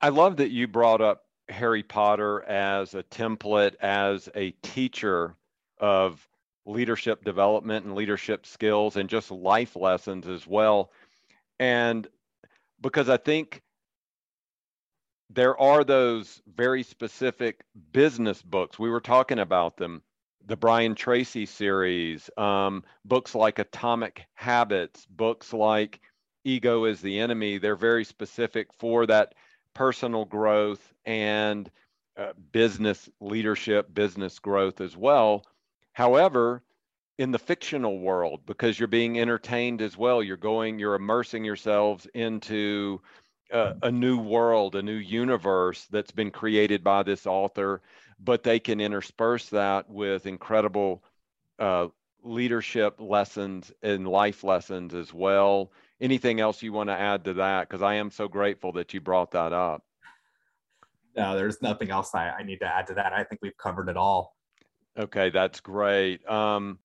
I 0.00 0.08
love 0.08 0.36
that 0.36 0.50
you 0.50 0.66
brought 0.68 1.00
up 1.00 1.24
Harry 1.48 1.82
Potter 1.82 2.42
as 2.44 2.94
a 2.94 3.02
template, 3.04 3.74
as 3.80 4.28
a 4.34 4.50
teacher 4.62 5.36
of 5.78 6.26
leadership 6.64 7.24
development 7.24 7.86
and 7.86 7.94
leadership 7.94 8.46
skills 8.46 8.96
and 8.96 9.08
just 9.08 9.30
life 9.30 9.74
lessons 9.74 10.28
as 10.28 10.46
well. 10.46 10.92
And 11.58 12.06
because 12.80 13.08
I 13.08 13.16
think 13.16 13.62
there 15.32 15.58
are 15.58 15.82
those 15.82 16.42
very 16.54 16.82
specific 16.82 17.64
business 17.92 18.42
books. 18.42 18.78
We 18.78 18.90
were 18.90 19.00
talking 19.00 19.38
about 19.38 19.76
them, 19.76 20.02
the 20.46 20.56
Brian 20.56 20.94
Tracy 20.94 21.46
series, 21.46 22.28
um, 22.36 22.84
books 23.04 23.34
like 23.34 23.58
Atomic 23.58 24.26
Habits, 24.34 25.06
books 25.06 25.52
like 25.52 26.00
Ego 26.44 26.84
is 26.84 27.00
the 27.00 27.18
Enemy. 27.20 27.58
They're 27.58 27.76
very 27.76 28.04
specific 28.04 28.72
for 28.72 29.06
that 29.06 29.34
personal 29.74 30.24
growth 30.24 30.92
and 31.04 31.70
uh, 32.16 32.32
business 32.52 33.08
leadership, 33.20 33.94
business 33.94 34.38
growth 34.38 34.80
as 34.80 34.96
well. 34.96 35.44
However, 35.92 36.62
in 37.18 37.30
the 37.30 37.38
fictional 37.38 37.98
world, 37.98 38.40
because 38.46 38.78
you're 38.78 38.88
being 38.88 39.20
entertained 39.20 39.80
as 39.80 39.96
well, 39.96 40.22
you're 40.22 40.36
going, 40.36 40.78
you're 40.78 40.94
immersing 40.94 41.44
yourselves 41.44 42.06
into 42.14 43.00
a, 43.50 43.74
a 43.82 43.90
new 43.90 44.18
world, 44.18 44.74
a 44.74 44.82
new 44.82 44.96
universe 44.96 45.86
that's 45.90 46.10
been 46.10 46.30
created 46.30 46.82
by 46.82 47.02
this 47.02 47.26
author, 47.26 47.82
but 48.24 48.42
they 48.42 48.60
can 48.60 48.80
intersperse 48.80 49.48
that 49.48 49.90
with 49.90 50.26
incredible 50.26 51.02
uh, 51.58 51.88
leadership 52.22 53.00
lessons 53.00 53.72
and 53.82 54.06
life 54.06 54.44
lessons 54.44 54.94
as 54.94 55.12
well. 55.12 55.72
Anything 56.00 56.40
else 56.40 56.62
you 56.62 56.72
want 56.72 56.88
to 56.88 56.98
add 56.98 57.24
to 57.24 57.34
that? 57.34 57.68
Because 57.68 57.82
I 57.82 57.94
am 57.94 58.10
so 58.10 58.28
grateful 58.28 58.72
that 58.72 58.94
you 58.94 59.00
brought 59.00 59.32
that 59.32 59.52
up. 59.52 59.84
No, 61.16 61.36
there's 61.36 61.60
nothing 61.60 61.90
else 61.90 62.14
I, 62.14 62.30
I 62.30 62.42
need 62.42 62.60
to 62.60 62.66
add 62.66 62.86
to 62.88 62.94
that. 62.94 63.12
I 63.12 63.24
think 63.24 63.40
we've 63.42 63.56
covered 63.56 63.88
it 63.88 63.96
all. 63.96 64.36
Okay, 64.98 65.30
that's 65.30 65.60
great. 65.60 66.26
Um, 66.28 66.78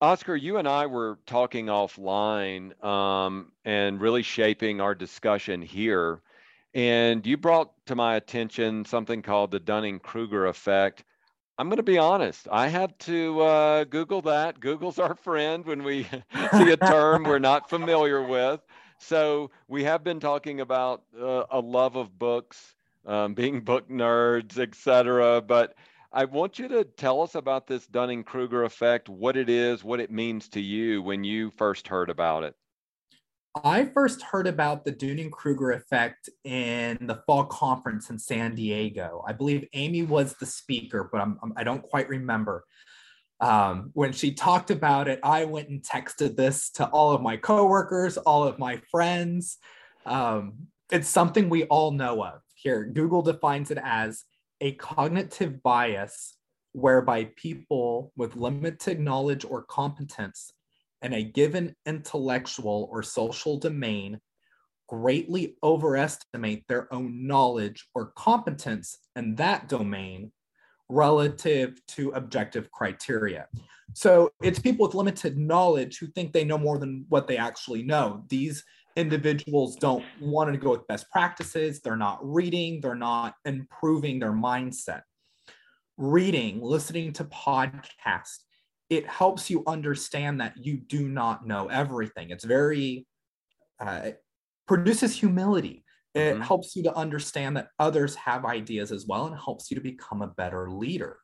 Oscar, 0.00 0.36
you 0.36 0.56
and 0.56 0.66
I 0.66 0.86
were 0.86 1.18
talking 1.26 1.66
offline 1.66 2.82
um, 2.84 3.52
and 3.64 4.00
really 4.00 4.22
shaping 4.22 4.80
our 4.80 4.94
discussion 4.94 5.62
here. 5.62 6.22
And 6.74 7.26
you 7.26 7.36
brought 7.36 7.72
to 7.86 7.94
my 7.94 8.16
attention 8.16 8.84
something 8.84 9.22
called 9.22 9.50
the 9.50 9.60
Dunning 9.60 9.98
Kruger 9.98 10.46
effect. 10.46 11.04
I'm 11.58 11.68
going 11.68 11.76
to 11.76 11.82
be 11.82 11.98
honest, 11.98 12.48
I 12.50 12.68
had 12.68 12.98
to 13.00 13.40
uh, 13.42 13.84
Google 13.84 14.22
that. 14.22 14.58
Google's 14.58 14.98
our 14.98 15.14
friend 15.14 15.66
when 15.66 15.84
we 15.84 16.04
see 16.52 16.70
a 16.70 16.76
term 16.78 17.24
we're 17.24 17.38
not 17.38 17.68
familiar 17.68 18.22
with. 18.22 18.60
So 18.98 19.50
we 19.68 19.84
have 19.84 20.02
been 20.02 20.18
talking 20.18 20.60
about 20.60 21.02
uh, 21.20 21.44
a 21.50 21.60
love 21.60 21.96
of 21.96 22.18
books, 22.18 22.74
um, 23.04 23.34
being 23.34 23.60
book 23.60 23.90
nerds, 23.90 24.58
etc. 24.58 25.42
But 25.42 25.74
I 26.10 26.24
want 26.24 26.58
you 26.58 26.68
to 26.68 26.84
tell 26.84 27.20
us 27.20 27.34
about 27.34 27.66
this 27.66 27.86
Dunning 27.86 28.24
Kruger 28.24 28.64
effect, 28.64 29.08
what 29.08 29.36
it 29.36 29.50
is, 29.50 29.84
what 29.84 30.00
it 30.00 30.10
means 30.10 30.48
to 30.50 30.60
you 30.60 31.02
when 31.02 31.22
you 31.22 31.50
first 31.50 31.86
heard 31.88 32.08
about 32.10 32.44
it. 32.44 32.54
I 33.54 33.84
first 33.84 34.22
heard 34.22 34.46
about 34.46 34.84
the 34.84 34.92
Dunning 34.92 35.30
Kruger 35.30 35.72
effect 35.72 36.30
in 36.44 36.96
the 37.06 37.22
fall 37.26 37.44
conference 37.44 38.08
in 38.08 38.18
San 38.18 38.54
Diego. 38.54 39.22
I 39.26 39.34
believe 39.34 39.68
Amy 39.74 40.02
was 40.02 40.34
the 40.34 40.46
speaker, 40.46 41.08
but 41.12 41.20
I'm, 41.20 41.38
I'm, 41.42 41.52
I 41.56 41.64
do 41.64 41.72
not 41.72 41.82
quite 41.82 42.08
remember. 42.08 42.64
Um, 43.40 43.90
when 43.92 44.12
she 44.12 44.32
talked 44.32 44.70
about 44.70 45.06
it, 45.06 45.20
I 45.22 45.44
went 45.44 45.68
and 45.68 45.82
texted 45.82 46.34
this 46.34 46.70
to 46.70 46.86
all 46.86 47.12
of 47.12 47.20
my 47.20 47.36
coworkers, 47.36 48.16
all 48.16 48.44
of 48.44 48.58
my 48.58 48.80
friends. 48.90 49.58
Um, 50.06 50.54
it's 50.90 51.08
something 51.08 51.50
we 51.50 51.64
all 51.64 51.90
know 51.90 52.24
of. 52.24 52.40
Here, 52.54 52.84
Google 52.84 53.22
defines 53.22 53.70
it 53.70 53.78
as 53.82 54.24
a 54.60 54.72
cognitive 54.72 55.62
bias 55.62 56.36
whereby 56.72 57.30
people 57.36 58.12
with 58.16 58.36
limited 58.36 58.98
knowledge 58.98 59.44
or 59.44 59.62
competence 59.64 60.52
in 61.02 61.12
a 61.14 61.22
given 61.22 61.74
intellectual 61.86 62.88
or 62.90 63.02
social 63.02 63.58
domain 63.58 64.20
greatly 64.88 65.56
overestimate 65.62 66.64
their 66.68 66.92
own 66.92 67.26
knowledge 67.26 67.88
or 67.94 68.12
competence 68.16 68.98
in 69.16 69.34
that 69.36 69.68
domain 69.68 70.30
relative 70.88 71.80
to 71.86 72.10
objective 72.10 72.70
criteria. 72.70 73.46
So 73.94 74.30
it's 74.42 74.58
people 74.58 74.86
with 74.86 74.94
limited 74.94 75.38
knowledge 75.38 75.98
who 75.98 76.06
think 76.08 76.32
they 76.32 76.44
know 76.44 76.58
more 76.58 76.78
than 76.78 77.06
what 77.08 77.26
they 77.26 77.36
actually 77.36 77.82
know. 77.82 78.24
These 78.28 78.64
individuals 78.96 79.76
don't 79.76 80.04
want 80.20 80.52
to 80.52 80.58
go 80.58 80.70
with 80.70 80.86
best 80.86 81.10
practices, 81.10 81.80
they're 81.80 81.96
not 81.96 82.18
reading, 82.22 82.80
they're 82.80 82.94
not 82.94 83.34
improving 83.44 84.18
their 84.18 84.32
mindset. 84.32 85.02
Reading, 85.96 86.60
listening 86.60 87.12
to 87.14 87.24
podcasts, 87.24 88.44
it 88.92 89.06
helps 89.06 89.48
you 89.48 89.62
understand 89.66 90.38
that 90.38 90.54
you 90.58 90.76
do 90.76 91.08
not 91.08 91.46
know 91.46 91.68
everything. 91.68 92.28
It's 92.28 92.44
very, 92.44 93.06
uh, 93.80 94.00
it 94.04 94.22
produces 94.68 95.18
humility. 95.18 95.82
It 96.14 96.34
mm-hmm. 96.34 96.42
helps 96.42 96.76
you 96.76 96.82
to 96.82 96.94
understand 96.94 97.56
that 97.56 97.68
others 97.78 98.14
have 98.16 98.44
ideas 98.44 98.92
as 98.92 99.06
well 99.06 99.24
and 99.24 99.34
helps 99.34 99.70
you 99.70 99.76
to 99.76 99.80
become 99.80 100.20
a 100.20 100.26
better 100.26 100.70
leader. 100.70 101.16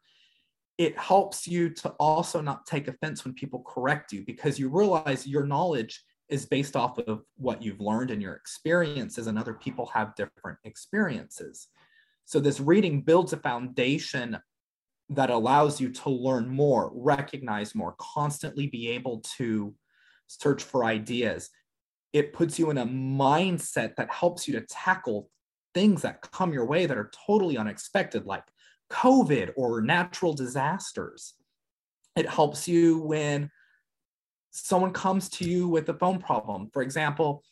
It 0.78 0.98
helps 0.98 1.46
you 1.46 1.68
to 1.74 1.90
also 2.00 2.40
not 2.40 2.64
take 2.64 2.88
offense 2.88 3.26
when 3.26 3.34
people 3.34 3.62
correct 3.66 4.14
you 4.14 4.24
because 4.24 4.58
you 4.58 4.70
realize 4.70 5.26
your 5.26 5.44
knowledge 5.44 6.02
is 6.30 6.46
based 6.46 6.74
off 6.74 6.98
of 7.00 7.20
what 7.36 7.60
you've 7.60 7.80
learned 7.80 8.10
and 8.10 8.22
your 8.22 8.34
experiences, 8.34 9.26
and 9.26 9.38
other 9.38 9.54
people 9.54 9.84
have 9.92 10.14
different 10.14 10.58
experiences. 10.64 11.68
So, 12.24 12.40
this 12.40 12.60
reading 12.60 13.02
builds 13.02 13.34
a 13.34 13.38
foundation 13.38 14.38
that 15.10 15.30
allows 15.30 15.80
you 15.80 15.90
to 15.90 16.10
learn 16.10 16.48
more, 16.48 16.90
recognize 16.94 17.74
more, 17.74 17.94
constantly 17.98 18.66
be 18.66 18.88
able 18.88 19.20
to 19.36 19.74
search 20.26 20.62
for 20.62 20.84
ideas. 20.84 21.50
it 22.12 22.32
puts 22.32 22.58
you 22.58 22.70
in 22.70 22.78
a 22.78 22.86
mindset 22.86 23.96
that 23.96 24.10
helps 24.10 24.48
you 24.48 24.54
to 24.54 24.66
tackle 24.66 25.28
things 25.74 26.02
that 26.02 26.22
come 26.32 26.52
your 26.52 26.66
way 26.66 26.86
that 26.86 26.96
are 26.96 27.10
totally 27.26 27.58
unexpected, 27.58 28.24
like 28.24 28.44
COVID 28.90 29.52
or 29.56 29.82
natural 29.82 30.32
disasters. 30.32 31.34
It 32.16 32.28
helps 32.28 32.66
you 32.66 33.00
when 33.00 33.50
someone 34.50 34.92
comes 34.92 35.28
to 35.28 35.48
you 35.48 35.68
with 35.68 35.88
a 35.88 35.94
phone 35.94 36.18
problem. 36.18 36.70
For 36.72 36.82
example, 36.82 37.44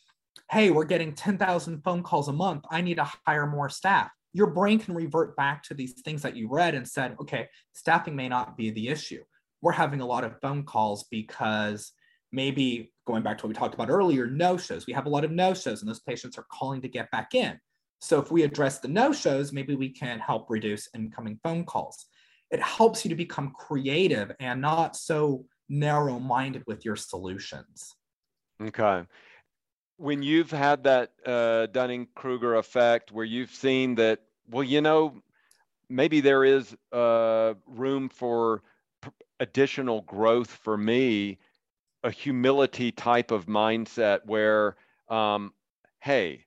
hey, 0.51 0.71
we're 0.71 0.85
getting 0.85 1.13
10,000 1.13 1.83
phone 1.83 2.03
calls 2.03 2.27
a 2.27 2.33
month. 2.33 2.65
I 2.69 2.81
need 2.81 2.95
to 2.95 3.09
hire 3.25 3.45
more 3.45 3.69
staff. 3.69 4.09
Your 4.33 4.47
brain 4.47 4.79
can 4.79 4.93
revert 4.93 5.35
back 5.35 5.63
to 5.63 5.73
these 5.73 6.01
things 6.01 6.21
that 6.21 6.35
you 6.35 6.47
read 6.49 6.75
and 6.75 6.87
said, 6.87 7.15
okay, 7.19 7.47
staffing 7.73 8.15
may 8.15 8.29
not 8.29 8.57
be 8.57 8.69
the 8.69 8.89
issue. 8.89 9.23
We're 9.61 9.71
having 9.71 10.01
a 10.01 10.05
lot 10.05 10.23
of 10.23 10.39
phone 10.41 10.63
calls 10.63 11.05
because 11.09 11.91
maybe 12.31 12.93
going 13.05 13.23
back 13.23 13.37
to 13.37 13.45
what 13.45 13.49
we 13.49 13.55
talked 13.55 13.73
about 13.73 13.89
earlier, 13.89 14.27
no 14.27 14.57
shows. 14.57 14.85
We 14.85 14.93
have 14.93 15.05
a 15.05 15.09
lot 15.09 15.23
of 15.23 15.31
no 15.31 15.53
shows, 15.53 15.81
and 15.81 15.89
those 15.89 16.01
patients 16.01 16.37
are 16.37 16.45
calling 16.51 16.81
to 16.81 16.87
get 16.87 17.09
back 17.11 17.33
in. 17.33 17.59
So 17.99 18.19
if 18.19 18.31
we 18.31 18.43
address 18.43 18.79
the 18.79 18.87
no 18.87 19.11
shows, 19.11 19.51
maybe 19.51 19.75
we 19.75 19.89
can 19.89 20.19
help 20.19 20.49
reduce 20.49 20.89
incoming 20.93 21.39
phone 21.43 21.63
calls. 21.63 22.05
It 22.51 22.61
helps 22.61 23.03
you 23.03 23.09
to 23.09 23.15
become 23.15 23.53
creative 23.57 24.31
and 24.39 24.61
not 24.61 24.95
so 24.95 25.45
narrow 25.67 26.19
minded 26.19 26.63
with 26.67 26.85
your 26.85 26.95
solutions. 26.95 27.95
Okay. 28.61 29.03
When 29.97 30.21
you've 30.21 30.51
had 30.51 30.83
that 30.83 31.11
uh, 31.25 31.65
Dunning 31.67 32.07
Kruger 32.15 32.55
effect 32.55 33.11
where 33.11 33.25
you've 33.25 33.53
seen 33.53 33.95
that, 33.95 34.21
well, 34.49 34.63
you 34.63 34.81
know, 34.81 35.21
maybe 35.89 36.21
there 36.21 36.43
is 36.43 36.75
uh, 36.91 37.55
room 37.65 38.09
for 38.09 38.61
additional 39.39 40.01
growth 40.01 40.49
for 40.49 40.77
me, 40.77 41.39
a 42.03 42.11
humility 42.11 42.91
type 42.91 43.31
of 43.31 43.47
mindset 43.47 44.25
where, 44.25 44.75
um, 45.09 45.53
hey, 45.99 46.45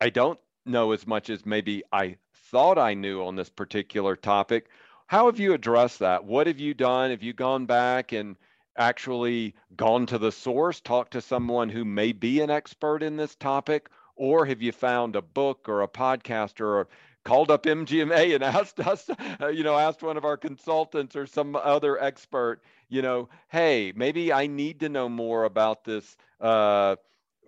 I 0.00 0.10
don't 0.10 0.38
know 0.64 0.92
as 0.92 1.06
much 1.06 1.30
as 1.30 1.44
maybe 1.44 1.82
I 1.92 2.16
thought 2.50 2.78
I 2.78 2.94
knew 2.94 3.24
on 3.24 3.36
this 3.36 3.50
particular 3.50 4.14
topic. 4.16 4.68
How 5.06 5.26
have 5.26 5.40
you 5.40 5.52
addressed 5.52 5.98
that? 5.98 6.24
What 6.24 6.46
have 6.46 6.60
you 6.60 6.74
done? 6.74 7.10
Have 7.10 7.22
you 7.22 7.32
gone 7.32 7.66
back 7.66 8.12
and 8.12 8.36
actually 8.76 9.54
gone 9.76 10.06
to 10.06 10.18
the 10.18 10.32
source, 10.32 10.80
talked 10.80 11.12
to 11.12 11.20
someone 11.20 11.68
who 11.68 11.84
may 11.84 12.12
be 12.12 12.40
an 12.40 12.50
expert 12.50 13.02
in 13.02 13.16
this 13.16 13.34
topic? 13.34 13.88
Or 14.16 14.44
have 14.46 14.62
you 14.62 14.72
found 14.72 15.16
a 15.16 15.22
book 15.22 15.68
or 15.68 15.82
a 15.82 15.88
podcast 15.88 16.60
or 16.60 16.88
called 17.24 17.50
up 17.50 17.64
MGMA 17.64 18.34
and 18.34 18.44
asked 18.44 18.80
us, 18.80 19.08
uh, 19.40 19.48
you 19.48 19.62
know, 19.64 19.76
asked 19.76 20.02
one 20.02 20.16
of 20.16 20.24
our 20.24 20.36
consultants 20.36 21.16
or 21.16 21.26
some 21.26 21.56
other 21.56 22.00
expert, 22.02 22.60
you 22.88 23.02
know, 23.02 23.28
hey, 23.48 23.92
maybe 23.96 24.32
I 24.32 24.46
need 24.46 24.80
to 24.80 24.88
know 24.88 25.08
more 25.08 25.44
about 25.44 25.84
this 25.84 26.16
uh, 26.40 26.96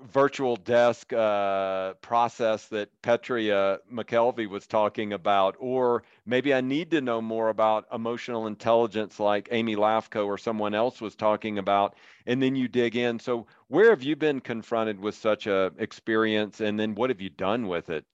virtual 0.03 0.57
desk 0.57 1.13
uh, 1.13 1.95
process 1.95 2.67
that 2.69 2.91
Petria 3.03 3.79
McKelvey 3.93 4.49
was 4.49 4.67
talking 4.67 5.13
about, 5.13 5.57
or 5.59 6.03
maybe 6.27 6.53
I 6.53 6.61
need 6.61 6.91
to 6.91 7.01
know 7.01 7.23
more 7.23 7.49
about 7.49 7.87
emotional 7.93 8.47
intelligence 8.47 9.19
like 9.19 9.49
Amy 9.51 9.77
Lafko 9.77 10.27
or 10.27 10.37
someone 10.37 10.75
else 10.75 11.01
was 11.01 11.15
talking 11.15 11.59
about, 11.59 11.97
and 12.27 12.43
then 12.43 12.55
you 12.55 12.69
dig 12.69 12.97
in. 12.97 13.19
So 13.19 13.47
where 13.69 13.91
have 13.91 14.03
you 14.03 14.17
been 14.17 14.41
confronted 14.41 15.01
with 15.01 15.15
such 15.15 15.47
a 15.47 15.73
experience, 15.79 16.61
and 16.61 16.79
then 16.79 16.95
what 16.95 17.11
have 17.11 17.21
you 17.21 17.31
done 17.31 17.67
with 17.67 17.91
it? 17.91 18.05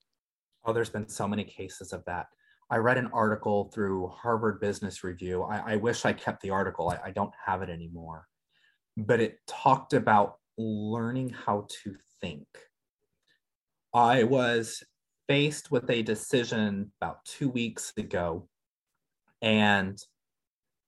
Oh, 0.64 0.73
there's 0.73 0.90
been 0.90 1.09
so 1.09 1.27
many 1.27 1.45
cases 1.45 1.93
of 1.93 2.05
that. 2.05 2.27
I 2.71 2.77
read 2.77 2.99
an 2.99 3.11
article 3.12 3.71
through 3.75 4.09
Harvard 4.09 4.61
Business 4.61 5.03
Review. 5.03 5.43
I, 5.43 5.73
I 5.73 5.77
wish 5.77 6.05
I 6.05 6.12
kept 6.12 6.43
the 6.43 6.51
article. 6.51 6.90
I, 6.90 7.09
I 7.09 7.11
don't 7.11 7.33
have 7.45 7.62
it 7.62 7.71
anymore, 7.71 8.27
but 8.97 9.21
it 9.21 9.38
talked 9.49 9.93
about 9.93 10.39
learning 10.61 11.31
how 11.31 11.66
to 11.83 11.96
think. 12.20 12.46
I 13.92 14.25
was 14.25 14.83
faced 15.29 15.70
with 15.70 15.88
a 15.90 16.03
decision 16.03 16.92
about 17.01 17.25
two 17.25 17.49
weeks 17.49 17.92
ago, 17.96 18.49
and 19.42 19.99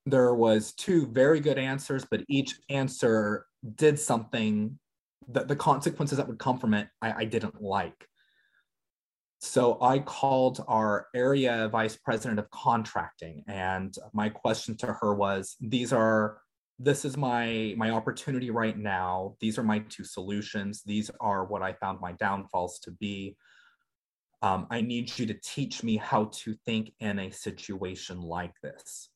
there 0.07 0.35
was 0.35 0.73
two 0.73 1.07
very 1.07 1.41
good 1.41 1.59
answers, 1.59 2.05
but 2.11 2.25
each 2.29 2.59
answer 2.69 3.47
did 3.77 3.99
something 3.99 4.79
that 5.29 5.49
the 5.49 5.57
consequences 5.57 6.19
that 6.19 6.27
would 6.27 6.39
come 6.39 6.59
from 6.59 6.75
it 6.75 6.89
I, 7.01 7.13
I 7.13 7.25
didn't 7.25 7.63
like. 7.63 8.09
So 9.41 9.79
I 9.81 9.99
called 9.99 10.65
our 10.69 11.09
area 11.15 11.69
vice 11.69 11.97
president 11.97 12.39
of 12.39 12.51
contracting, 12.51 13.43
and 13.49 13.93
my 14.13 14.29
question 14.29 14.77
to 14.79 14.87
her 14.87 15.15
was: 15.15 15.57
These 15.61 15.93
are 15.93 16.39
this 16.79 17.05
is 17.05 17.17
my 17.17 17.75
my 17.77 17.91
opportunity 17.91 18.51
right 18.51 18.77
now. 18.77 19.37
These 19.41 19.59
are 19.59 19.63
my 19.63 19.81
two 19.81 20.05
solutions. 20.05 20.83
These 20.85 21.11
are 21.21 21.45
what 21.45 21.63
i 21.63 21.73
found 21.73 22.01
my 22.01 22.13
downfalls 22.13 22.79
to 22.81 22.91
be. 22.91 23.37
Um, 24.43 24.67
i 24.71 24.81
need 24.81 25.17
you 25.19 25.27
to 25.27 25.35
teach 25.35 25.83
me 25.83 25.97
how 25.97 26.31
to 26.33 26.55
think 26.67 26.93
in 27.01 27.19
a 27.19 27.31
situation 27.31 28.21
like 28.21 28.55
this. 28.63 29.11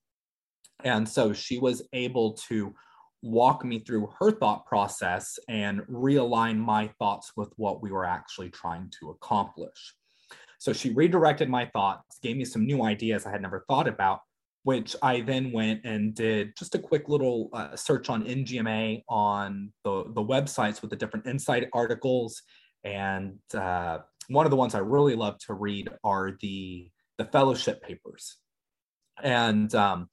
And 0.85 1.09
so 1.09 1.33
she 1.33 1.59
was 1.59 1.83
able 1.93 2.35
to 2.49 2.75
walk 3.23 3.65
me 3.65 3.81
through 3.81 4.13
her 4.21 4.31
thought 4.31 4.67
process 4.67 5.39
and 5.49 5.81
realign 5.89 6.59
my 6.59 6.89
thoughts 6.99 7.33
with 7.37 7.53
what 7.57 7.83
we 7.83 7.91
were 7.91 8.05
actually 8.05 8.51
trying 8.51 8.93
to 9.01 9.11
accomplish. 9.11 9.95
So 10.59 10.73
she 10.73 10.93
redirected 10.93 11.49
my 11.49 11.67
thoughts 11.67 12.19
gave 12.23 12.37
me 12.37 12.45
some 12.45 12.67
new 12.67 12.83
ideas 12.85 13.27
i 13.27 13.31
had 13.31 13.43
never 13.43 13.65
thought 13.69 13.89
about 13.89 14.21
which 14.67 14.97
I 15.01 15.21
then 15.21 15.53
went 15.53 15.85
and 15.85 16.13
did 16.13 16.57
just 16.59 16.75
a 16.75 16.81
quick 16.81 17.09
little 17.09 17.51
uh, 17.53 17.77
search 17.77 18.11
on 18.11 18.25
MGMA 18.25 19.05
on 19.09 19.73
the, 19.85 20.07
the 20.13 20.25
websites 20.25 20.83
with 20.83 20.91
the 20.91 20.97
different 20.97 21.29
insight 21.29 21.69
articles. 21.73 22.43
And 22.83 23.39
uh, 23.55 23.99
one 24.27 24.45
of 24.45 24.51
the 24.51 24.57
ones 24.57 24.75
I 24.75 24.81
really 24.81 25.15
love 25.15 25.39
to 25.47 25.55
read 25.55 25.89
are 26.03 26.33
the, 26.41 26.91
the 27.17 27.27
fellowship 27.27 27.81
papers. 27.81 28.39
And 29.23 29.73
um, 29.77 30.09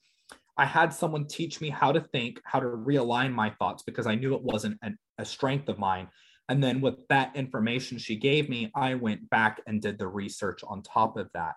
I 0.55 0.65
had 0.65 0.93
someone 0.93 1.25
teach 1.25 1.59
me 1.59 1.71
how 1.71 1.91
to 1.91 2.01
think, 2.01 2.39
how 2.43 2.59
to 2.59 2.67
realign 2.67 3.33
my 3.33 3.49
thoughts 3.49 3.81
because 3.81 4.05
I 4.05 4.13
knew 4.13 4.35
it 4.35 4.43
wasn't 4.43 4.77
an, 4.83 4.99
a 5.17 5.25
strength 5.25 5.67
of 5.67 5.79
mine. 5.79 6.09
And 6.47 6.63
then 6.63 6.79
with 6.79 7.07
that 7.09 7.35
information 7.35 7.97
she 7.97 8.17
gave 8.17 8.49
me, 8.49 8.71
I 8.75 8.93
went 8.93 9.27
back 9.31 9.61
and 9.65 9.81
did 9.81 9.97
the 9.97 10.07
research 10.07 10.61
on 10.63 10.83
top 10.83 11.17
of 11.17 11.27
that 11.33 11.55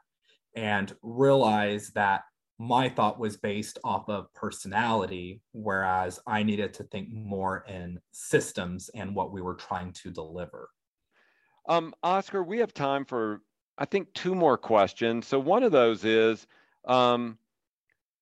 and 0.55 0.97
realized 1.03 1.93
that 1.97 2.23
my 2.59 2.89
thought 2.89 3.19
was 3.19 3.37
based 3.37 3.79
off 3.85 4.09
of 4.09 4.33
personality, 4.33 5.41
whereas 5.53 6.19
I 6.27 6.43
needed 6.43 6.73
to 6.75 6.85
think 6.85 7.09
more 7.13 7.65
in 7.69 8.01
systems 8.13 8.89
and 8.95 9.15
what 9.15 9.33
we 9.33 9.43
were 9.43 9.55
trying 9.55 9.93
to 9.95 10.11
deliver. 10.11 10.71
Um, 11.69 11.95
Oscar, 12.03 12.43
we 12.43 12.59
have 12.59 12.73
time 12.73 13.05
for, 13.05 13.43
I 13.77 13.85
think, 13.85 14.13
two 14.15 14.35
more 14.35 14.57
questions. 14.57 15.27
So, 15.27 15.39
one 15.39 15.63
of 15.63 15.73
those 15.73 16.05
is 16.05 16.47
um, 16.87 17.37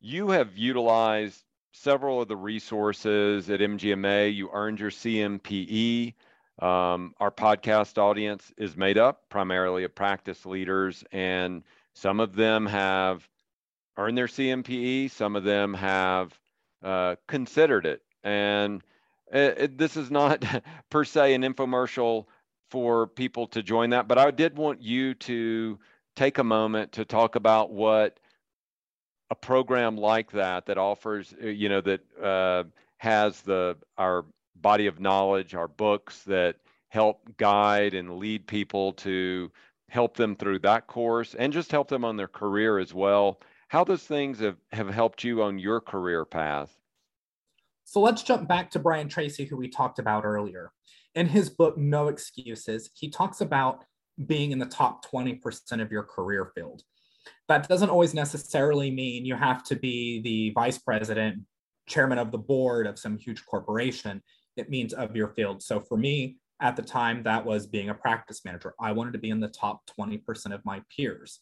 you 0.00 0.30
have 0.30 0.56
utilized 0.56 1.44
several 1.72 2.22
of 2.22 2.28
the 2.28 2.36
resources 2.36 3.50
at 3.50 3.60
MGMA, 3.60 4.34
you 4.34 4.50
earned 4.52 4.80
your 4.80 4.90
CMPE. 4.90 6.14
Um, 6.60 7.14
our 7.18 7.32
podcast 7.32 7.98
audience 7.98 8.52
is 8.56 8.76
made 8.76 8.96
up 8.96 9.28
primarily 9.28 9.82
of 9.84 9.94
practice 9.94 10.46
leaders, 10.46 11.04
and 11.10 11.64
some 11.94 12.20
of 12.20 12.36
them 12.36 12.64
have 12.66 13.28
earned 13.96 14.18
their 14.18 14.26
CMPE. 14.26 15.10
Some 15.10 15.36
of 15.36 15.44
them 15.44 15.74
have 15.74 16.38
uh, 16.82 17.16
considered 17.26 17.86
it. 17.86 18.02
And 18.22 18.82
it, 19.32 19.58
it, 19.58 19.78
this 19.78 19.96
is 19.96 20.10
not 20.10 20.44
per 20.90 21.04
se 21.04 21.34
an 21.34 21.42
infomercial 21.42 22.26
for 22.70 23.06
people 23.06 23.46
to 23.48 23.62
join 23.62 23.90
that, 23.90 24.08
but 24.08 24.18
I 24.18 24.30
did 24.30 24.56
want 24.56 24.82
you 24.82 25.14
to 25.14 25.78
take 26.16 26.38
a 26.38 26.44
moment 26.44 26.92
to 26.92 27.04
talk 27.04 27.36
about 27.36 27.70
what 27.70 28.18
a 29.30 29.34
program 29.34 29.96
like 29.96 30.32
that 30.32 30.66
that 30.66 30.78
offers, 30.78 31.34
uh, 31.42 31.46
you 31.46 31.68
know, 31.68 31.80
that 31.80 32.00
uh, 32.20 32.64
has 32.98 33.40
the 33.42 33.76
our 33.96 34.24
body 34.56 34.86
of 34.86 35.00
knowledge, 35.00 35.54
our 35.54 35.68
books 35.68 36.22
that 36.24 36.56
help 36.88 37.36
guide 37.36 37.94
and 37.94 38.18
lead 38.18 38.46
people 38.46 38.92
to 38.92 39.50
help 39.88 40.16
them 40.16 40.34
through 40.36 40.58
that 40.60 40.86
course 40.86 41.34
and 41.34 41.52
just 41.52 41.70
help 41.70 41.88
them 41.88 42.04
on 42.04 42.16
their 42.16 42.28
career 42.28 42.78
as 42.78 42.94
well 42.94 43.40
how 43.68 43.84
those 43.84 44.02
things 44.02 44.40
have, 44.40 44.56
have 44.72 44.88
helped 44.88 45.24
you 45.24 45.42
on 45.42 45.58
your 45.58 45.80
career 45.80 46.24
path. 46.24 46.76
So 47.84 48.00
let's 48.00 48.22
jump 48.22 48.48
back 48.48 48.70
to 48.70 48.78
Brian 48.78 49.08
Tracy, 49.08 49.44
who 49.44 49.56
we 49.56 49.68
talked 49.68 49.98
about 49.98 50.24
earlier. 50.24 50.72
In 51.14 51.26
his 51.26 51.50
book, 51.50 51.76
No 51.76 52.08
Excuses, 52.08 52.90
he 52.94 53.08
talks 53.10 53.40
about 53.40 53.84
being 54.26 54.52
in 54.52 54.58
the 54.58 54.66
top 54.66 55.04
20% 55.10 55.82
of 55.82 55.92
your 55.92 56.02
career 56.02 56.50
field. 56.54 56.82
That 57.48 57.68
doesn't 57.68 57.90
always 57.90 58.14
necessarily 58.14 58.90
mean 58.90 59.24
you 59.24 59.34
have 59.34 59.62
to 59.64 59.76
be 59.76 60.20
the 60.22 60.50
vice 60.50 60.78
president, 60.78 61.42
chairman 61.86 62.18
of 62.18 62.32
the 62.32 62.38
board 62.38 62.86
of 62.86 62.98
some 62.98 63.18
huge 63.18 63.44
corporation. 63.46 64.22
It 64.56 64.70
means 64.70 64.92
of 64.92 65.14
your 65.14 65.28
field. 65.28 65.62
So 65.62 65.80
for 65.80 65.96
me, 65.96 66.36
at 66.60 66.76
the 66.76 66.82
time, 66.82 67.22
that 67.24 67.44
was 67.44 67.66
being 67.66 67.90
a 67.90 67.94
practice 67.94 68.44
manager. 68.44 68.74
I 68.80 68.92
wanted 68.92 69.12
to 69.12 69.18
be 69.18 69.30
in 69.30 69.40
the 69.40 69.48
top 69.48 69.82
20% 69.98 70.54
of 70.54 70.64
my 70.64 70.82
peers 70.94 71.40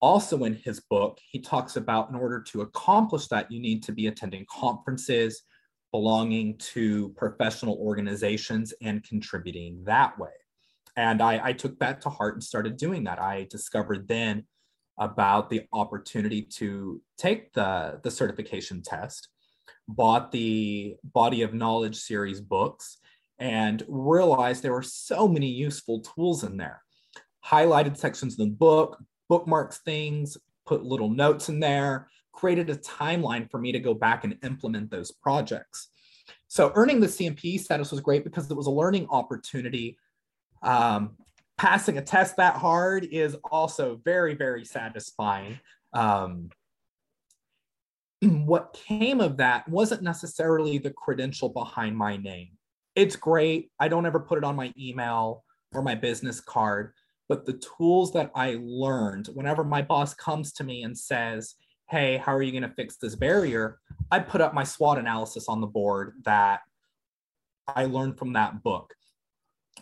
also 0.00 0.44
in 0.44 0.54
his 0.54 0.80
book, 0.80 1.18
he 1.30 1.40
talks 1.40 1.76
about 1.76 2.08
in 2.10 2.14
order 2.14 2.40
to 2.40 2.60
accomplish 2.62 3.26
that, 3.28 3.50
you 3.50 3.60
need 3.60 3.82
to 3.84 3.92
be 3.92 4.06
attending 4.06 4.46
conferences, 4.50 5.42
belonging 5.92 6.56
to 6.58 7.10
professional 7.10 7.76
organizations 7.80 8.72
and 8.82 9.02
contributing 9.04 9.82
that 9.84 10.18
way. 10.18 10.30
And 10.96 11.22
I, 11.22 11.40
I 11.48 11.52
took 11.52 11.78
that 11.78 12.00
to 12.02 12.10
heart 12.10 12.34
and 12.34 12.42
started 12.42 12.76
doing 12.76 13.04
that. 13.04 13.20
I 13.20 13.46
discovered 13.50 14.08
then 14.08 14.46
about 14.98 15.48
the 15.48 15.62
opportunity 15.72 16.42
to 16.42 17.00
take 17.16 17.52
the, 17.52 18.00
the 18.02 18.10
certification 18.10 18.82
test, 18.82 19.28
bought 19.86 20.32
the 20.32 20.96
Body 21.04 21.42
of 21.42 21.54
Knowledge 21.54 21.96
series 21.96 22.40
books, 22.40 22.98
and 23.38 23.84
realized 23.86 24.62
there 24.62 24.72
were 24.72 24.82
so 24.82 25.28
many 25.28 25.46
useful 25.46 26.00
tools 26.00 26.42
in 26.42 26.56
there. 26.56 26.82
Highlighted 27.46 27.96
sections 27.96 28.38
in 28.38 28.48
the 28.48 28.54
book, 28.54 28.98
bookmarks 29.28 29.78
things, 29.78 30.36
put 30.66 30.84
little 30.84 31.08
notes 31.08 31.48
in 31.48 31.60
there, 31.60 32.08
created 32.32 32.70
a 32.70 32.76
timeline 32.76 33.50
for 33.50 33.58
me 33.58 33.72
to 33.72 33.80
go 33.80 33.94
back 33.94 34.24
and 34.24 34.38
implement 34.42 34.90
those 34.90 35.10
projects. 35.10 35.88
So 36.46 36.72
earning 36.74 37.00
the 37.00 37.06
CMP 37.06 37.58
status 37.58 37.90
was 37.90 38.00
great 38.00 38.24
because 38.24 38.50
it 38.50 38.56
was 38.56 38.66
a 38.66 38.70
learning 38.70 39.06
opportunity 39.10 39.98
um, 40.62 41.16
passing 41.56 41.98
a 41.98 42.02
test 42.02 42.36
that 42.36 42.56
hard 42.56 43.04
is 43.04 43.36
also 43.50 44.00
very, 44.04 44.34
very 44.34 44.64
satisfying. 44.64 45.58
Um, 45.92 46.50
what 48.22 48.72
came 48.72 49.20
of 49.20 49.36
that 49.38 49.68
wasn't 49.68 50.02
necessarily 50.02 50.78
the 50.78 50.90
credential 50.90 51.48
behind 51.48 51.96
my 51.96 52.16
name. 52.16 52.50
It's 52.94 53.16
great. 53.16 53.70
I 53.78 53.88
don't 53.88 54.06
ever 54.06 54.20
put 54.20 54.38
it 54.38 54.44
on 54.44 54.56
my 54.56 54.72
email 54.78 55.44
or 55.72 55.82
my 55.82 55.94
business 55.94 56.40
card, 56.40 56.92
but 57.28 57.46
the 57.46 57.60
tools 57.78 58.12
that 58.12 58.30
I 58.34 58.58
learned 58.60 59.28
whenever 59.34 59.64
my 59.64 59.82
boss 59.82 60.14
comes 60.14 60.52
to 60.54 60.64
me 60.64 60.82
and 60.82 60.96
says, 60.96 61.54
Hey, 61.88 62.18
how 62.18 62.34
are 62.34 62.42
you 62.42 62.52
going 62.52 62.68
to 62.68 62.74
fix 62.74 62.96
this 62.96 63.14
barrier? 63.14 63.78
I 64.10 64.18
put 64.18 64.40
up 64.40 64.52
my 64.52 64.64
SWOT 64.64 64.98
analysis 64.98 65.48
on 65.48 65.60
the 65.60 65.66
board 65.66 66.14
that 66.24 66.60
I 67.66 67.86
learned 67.86 68.18
from 68.18 68.34
that 68.34 68.62
book 68.62 68.94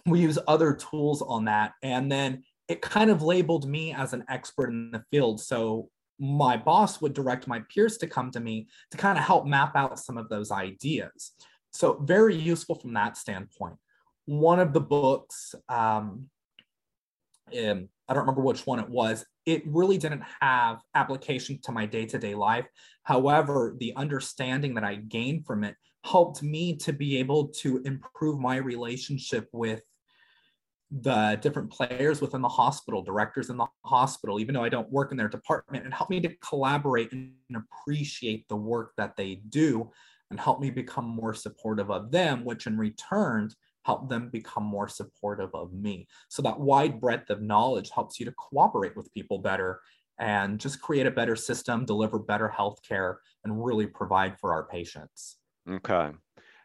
we 0.05 0.21
use 0.21 0.39
other 0.47 0.75
tools 0.75 1.23
on 1.23 1.45
that. 1.47 1.73
And 1.83 2.11
then 2.11 2.45
it 2.69 2.83
kind 2.83 3.11
of 3.11 3.23
labeled 3.23 3.69
me 3.69 3.93
as 3.93 4.13
an 4.13 4.25
expert 4.29 4.71
in 4.71 4.91
the 4.91 5.05
field. 5.11 5.41
So 5.41 5.89
my 6.19 6.57
boss 6.57 7.01
would 7.01 7.15
direct 7.15 7.47
my 7.47 7.63
peers 7.73 7.99
to 7.99 8.07
come 8.07 8.31
to 8.33 8.41
me 8.41 8.69
to 8.91 8.97
kind 8.97 9.19
of 9.19 9.25
help 9.25 9.47
map 9.47 9.77
out 9.77 9.99
some 9.99 10.17
of 10.19 10.29
those 10.29 10.51
ideas. 10.51 11.33
So 11.73 12.01
very 12.03 12.35
useful 12.35 12.75
from 12.75 12.95
that 12.95 13.17
standpoint. 13.17 13.77
One 14.25 14.59
of 14.59 14.73
the 14.73 14.81
books, 14.81 15.55
um, 15.69 16.29
um, 17.53 17.89
I 18.09 18.15
don't 18.15 18.23
remember 18.23 18.43
which 18.43 18.67
one 18.67 18.79
it 18.79 18.89
was, 18.89 19.25
it 19.47 19.63
really 19.67 19.99
didn't 19.99 20.23
have 20.41 20.81
application 20.95 21.59
to 21.65 21.73
my 21.73 21.87
day-to-day 21.87 22.35
life. 22.35 22.67
However, 23.05 23.77
the 23.79 23.93
understanding 23.97 24.75
that 24.75 24.85
I 24.85 24.97
gained 24.97 25.47
from 25.47 25.65
it 25.65 25.77
helped 26.05 26.43
me 26.43 26.77
to 26.77 26.93
be 26.93 27.19
able 27.19 27.49
to 27.49 27.83
improve 27.85 28.39
my 28.39 28.57
relationship 28.57 29.49
with 29.53 29.83
the 30.91 31.37
different 31.43 31.71
players 31.71 32.21
within 32.21 32.41
the 32.41 32.49
hospital, 32.49 33.03
directors 33.03 33.51
in 33.51 33.57
the 33.57 33.67
hospital, 33.85 34.39
even 34.39 34.55
though 34.55 34.63
I 34.63 34.69
don't 34.69 34.91
work 34.91 35.11
in 35.11 35.17
their 35.17 35.29
department, 35.29 35.85
and 35.85 35.93
help 35.93 36.11
me 36.11 36.21
to 36.21 36.37
collaborate 36.37 37.11
and 37.13 37.33
appreciate 37.55 38.47
the 38.49 38.57
work 38.57 38.93
that 38.97 39.17
they 39.17 39.41
do 39.49 39.91
and 40.31 40.39
help 40.39 40.61
me 40.61 40.71
become 40.71 41.05
more 41.05 41.35
supportive 41.35 41.91
of 41.91 42.13
them, 42.13 42.45
which 42.45 42.67
in 42.67 42.79
return 42.79 43.51
help 43.87 44.11
them 44.11 44.29
become 44.29 44.64
more 44.64 44.88
supportive 44.88 45.55
of 45.55 45.72
me. 45.72 46.09
So 46.29 46.42
that 46.42 46.59
wide 46.59 47.01
breadth 47.01 47.31
of 47.31 47.40
knowledge 47.40 47.90
helps 47.94 48.18
you 48.18 48.27
to 48.27 48.33
cooperate 48.33 48.96
with 48.96 49.14
people 49.14 49.38
better 49.38 49.81
and 50.18 50.59
just 50.59 50.81
create 50.81 51.07
a 51.07 51.11
better 51.11 51.37
system, 51.37 51.85
deliver 51.85 52.18
better 52.18 52.49
health 52.49 52.81
care, 52.87 53.20
and 53.44 53.64
really 53.64 53.87
provide 53.87 54.38
for 54.40 54.53
our 54.53 54.64
patients. 54.64 55.37
Okay. 55.70 56.11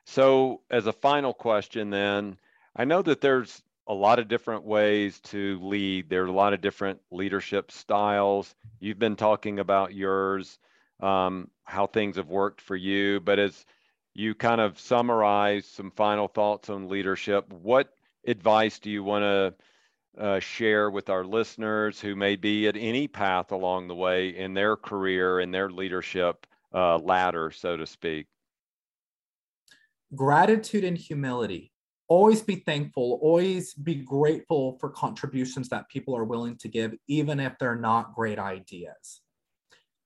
So 0.06 0.62
as 0.72 0.88
a 0.88 0.94
final 0.94 1.34
question 1.34 1.92
then, 1.92 2.38
I 2.76 2.86
know 2.86 3.02
that 3.04 3.22
there's 3.22 3.62
a 3.88 3.94
lot 3.94 4.20
of 4.20 4.28
different 4.28 4.64
ways 4.64 5.20
to 5.20 5.60
lead. 5.62 6.10
There 6.10 6.24
are 6.24 6.28
a 6.28 6.32
lot 6.32 6.54
of 6.54 6.62
different 6.62 7.00
leadership 7.12 7.72
styles. 7.72 8.56
You've 8.80 9.00
been 9.00 9.16
talking 9.16 9.60
about 9.60 9.94
yours, 9.94 10.58
um, 11.02 11.50
how 11.66 11.88
things 11.88 12.16
have 12.16 12.30
worked 12.30 12.62
for 12.62 12.76
you. 12.76 13.20
But 13.20 13.38
as 13.38 13.66
you 14.14 14.36
kind 14.36 14.62
of 14.62 14.80
summarize 14.80 15.66
some 15.66 15.92
final 15.92 16.28
thoughts 16.28 16.70
on 16.70 16.90
leadership, 16.90 17.52
what 17.52 17.94
advice 18.26 18.80
do 18.80 18.90
you 18.90 19.04
want 19.04 19.24
to 19.24 20.22
uh, 20.22 20.40
share 20.40 20.92
with 20.92 21.10
our 21.10 21.24
listeners 21.24 22.00
who 22.00 22.16
may 22.16 22.36
be 22.36 22.68
at 22.68 22.76
any 22.76 23.08
path 23.08 23.52
along 23.52 23.88
the 23.88 23.96
way 23.96 24.30
in 24.30 24.54
their 24.54 24.76
career 24.76 25.40
and 25.40 25.54
their 25.54 25.70
leadership 25.70 26.46
uh, 26.74 26.98
ladder, 26.98 27.52
so 27.52 27.78
to 27.78 27.86
speak? 27.86 28.28
Gratitude 30.14 30.84
and 30.84 30.98
humility 30.98 31.72
always 32.12 32.42
be 32.42 32.56
thankful, 32.56 33.20
always 33.22 33.74
be 33.74 33.96
grateful 33.96 34.78
for 34.82 34.90
contributions 34.90 35.70
that 35.70 35.88
people 35.88 36.14
are 36.14 36.26
willing 36.26 36.58
to 36.58 36.68
give, 36.68 36.94
even 37.08 37.40
if 37.40 37.58
they're 37.58 37.78
not 37.78 38.14
great 38.14 38.38
ideas. 38.38 39.21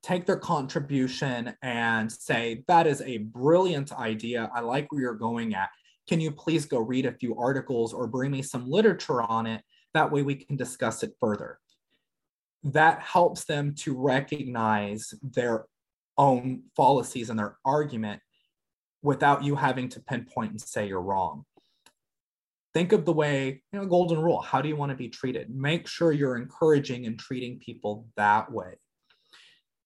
Take 0.05 0.27
their 0.27 0.37
contribution 0.37 1.55
and 1.63 2.11
say, 2.11 2.63
That 2.67 2.85
is 2.85 3.01
a 3.01 3.17
brilliant 3.17 3.91
idea. 3.91 4.51
I 4.53 4.59
like 4.59 4.91
where 4.91 5.01
you're 5.01 5.15
going 5.15 5.55
at. 5.55 5.69
Can 6.07 6.21
you 6.21 6.31
please 6.31 6.67
go 6.67 6.77
read 6.77 7.07
a 7.07 7.11
few 7.11 7.35
articles 7.39 7.91
or 7.91 8.05
bring 8.05 8.29
me 8.29 8.43
some 8.43 8.69
literature 8.69 9.23
on 9.23 9.47
it? 9.47 9.63
That 9.95 10.11
way 10.11 10.21
we 10.21 10.35
can 10.35 10.57
discuss 10.57 11.01
it 11.01 11.13
further. 11.19 11.57
That 12.63 13.01
helps 13.01 13.45
them 13.45 13.73
to 13.79 13.97
recognize 13.97 15.11
their 15.23 15.65
own 16.19 16.65
fallacies 16.75 17.31
and 17.31 17.39
their 17.39 17.57
argument 17.65 18.21
without 19.01 19.43
you 19.43 19.55
having 19.55 19.89
to 19.89 19.99
pinpoint 20.01 20.51
and 20.51 20.61
say 20.61 20.87
you're 20.87 21.01
wrong 21.01 21.45
think 22.73 22.91
of 22.91 23.05
the 23.05 23.13
way 23.13 23.61
you 23.71 23.79
know 23.79 23.85
golden 23.85 24.19
rule 24.19 24.41
how 24.41 24.61
do 24.61 24.69
you 24.69 24.75
want 24.75 24.89
to 24.89 24.95
be 24.95 25.09
treated 25.09 25.49
make 25.49 25.87
sure 25.87 26.11
you're 26.11 26.37
encouraging 26.37 27.05
and 27.05 27.19
treating 27.19 27.59
people 27.59 28.07
that 28.15 28.51
way 28.51 28.73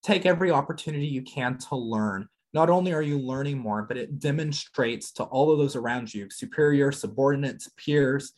take 0.04 0.26
every 0.26 0.52
opportunity 0.52 1.06
you 1.06 1.22
can 1.22 1.58
to 1.58 1.76
learn. 1.76 2.28
Not 2.54 2.70
only 2.70 2.94
are 2.94 3.02
you 3.02 3.20
learning 3.20 3.60
more 3.60 3.84
but 3.84 3.98
it 3.98 4.20
demonstrates 4.20 5.12
to 5.14 5.24
all 5.24 5.52
of 5.52 5.60
those 5.60 5.76
around 5.76 6.14
you 6.14 6.30
superior 6.30 6.92
subordinates 6.92 7.70
peers 7.78 8.34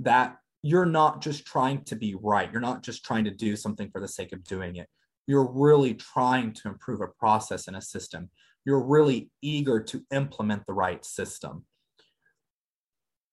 that 0.00 0.36
you're 0.62 0.86
not 0.86 1.20
just 1.20 1.44
trying 1.44 1.82
to 1.84 1.96
be 1.96 2.14
right. 2.14 2.50
You're 2.50 2.60
not 2.60 2.82
just 2.82 3.04
trying 3.04 3.24
to 3.24 3.30
do 3.30 3.56
something 3.56 3.90
for 3.90 4.00
the 4.00 4.08
sake 4.08 4.32
of 4.32 4.44
doing 4.44 4.76
it. 4.76 4.88
You're 5.26 5.50
really 5.50 5.94
trying 5.94 6.52
to 6.54 6.68
improve 6.68 7.00
a 7.00 7.08
process 7.08 7.68
and 7.68 7.76
a 7.76 7.82
system. 7.82 8.30
You're 8.64 8.84
really 8.84 9.30
eager 9.42 9.82
to 9.82 10.02
implement 10.12 10.66
the 10.66 10.72
right 10.72 11.04
system. 11.04 11.64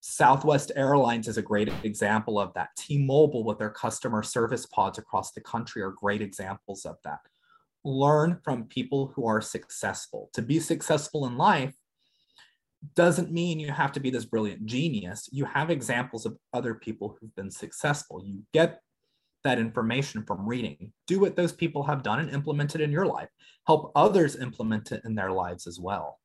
Southwest 0.02 0.72
Airlines 0.76 1.28
is 1.28 1.38
a 1.38 1.42
great 1.42 1.70
example 1.84 2.40
of 2.40 2.54
that. 2.54 2.70
T 2.78 2.98
Mobile, 2.98 3.44
with 3.44 3.60
their 3.60 3.70
customer 3.70 4.24
service 4.24 4.66
pods 4.66 4.98
across 4.98 5.32
the 5.32 5.42
country, 5.42 5.82
are 5.82 5.92
great 5.92 6.22
examples 6.22 6.86
of 6.86 6.96
that. 7.04 7.20
Learn 7.90 8.40
from 8.44 8.66
people 8.66 9.12
who 9.16 9.26
are 9.26 9.42
successful. 9.42 10.30
To 10.34 10.44
be 10.44 10.60
successful 10.60 11.26
in 11.26 11.38
life 11.38 11.74
doesn't 12.96 13.32
mean 13.32 13.60
you 13.60 13.72
have 13.72 13.92
to 13.94 14.00
be 14.00 14.12
this 14.12 14.26
brilliant 14.26 14.64
genius. 14.68 15.28
You 15.32 15.46
have 15.46 15.72
examples 15.72 16.28
of 16.28 16.38
other 16.54 16.76
people 16.76 17.18
who've 17.20 17.36
been 17.36 17.50
successful. 17.50 18.24
You 18.24 18.44
get 18.54 18.82
that 19.44 19.58
information 19.58 20.24
from 20.24 20.48
reading. 20.48 20.94
Do 21.08 21.20
what 21.20 21.36
those 21.36 21.52
people 21.52 21.82
have 21.84 22.04
done 22.04 22.20
and 22.20 22.30
implement 22.30 22.76
it 22.76 22.82
in 22.82 22.92
your 22.92 23.08
life. 23.08 23.30
Help 23.66 23.92
others 23.96 24.36
implement 24.36 24.92
it 24.92 25.02
in 25.04 25.16
their 25.16 25.32
lives 25.32 25.66
as 25.66 25.80
well. 25.80 26.20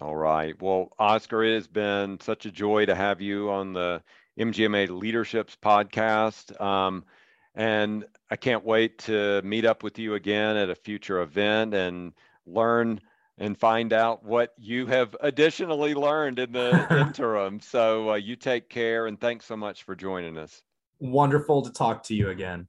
All 0.00 0.16
right. 0.16 0.60
Well, 0.60 0.88
Oscar, 0.98 1.44
it 1.44 1.54
has 1.54 1.68
been 1.68 2.18
such 2.18 2.44
a 2.44 2.50
joy 2.50 2.86
to 2.86 2.96
have 2.96 3.20
you 3.20 3.50
on 3.50 3.72
the 3.72 4.02
MGMA 4.36 4.88
Leaderships 4.88 5.56
podcast. 5.62 6.60
Um, 6.60 7.04
and 7.54 8.04
I 8.30 8.36
can't 8.36 8.64
wait 8.64 8.98
to 9.00 9.42
meet 9.42 9.64
up 9.64 9.82
with 9.82 9.98
you 9.98 10.14
again 10.14 10.56
at 10.56 10.70
a 10.70 10.74
future 10.74 11.20
event 11.20 11.74
and 11.74 12.12
learn 12.46 13.00
and 13.38 13.58
find 13.58 13.92
out 13.92 14.24
what 14.24 14.54
you 14.58 14.86
have 14.86 15.16
additionally 15.20 15.94
learned 15.94 16.38
in 16.38 16.52
the 16.52 16.86
interim. 17.06 17.60
So 17.60 18.10
uh, 18.10 18.14
you 18.14 18.36
take 18.36 18.68
care 18.68 19.06
and 19.06 19.20
thanks 19.20 19.44
so 19.46 19.56
much 19.56 19.82
for 19.82 19.94
joining 19.94 20.38
us. 20.38 20.62
Wonderful 21.00 21.62
to 21.62 21.72
talk 21.72 22.02
to 22.04 22.14
you 22.14 22.30
again. 22.30 22.68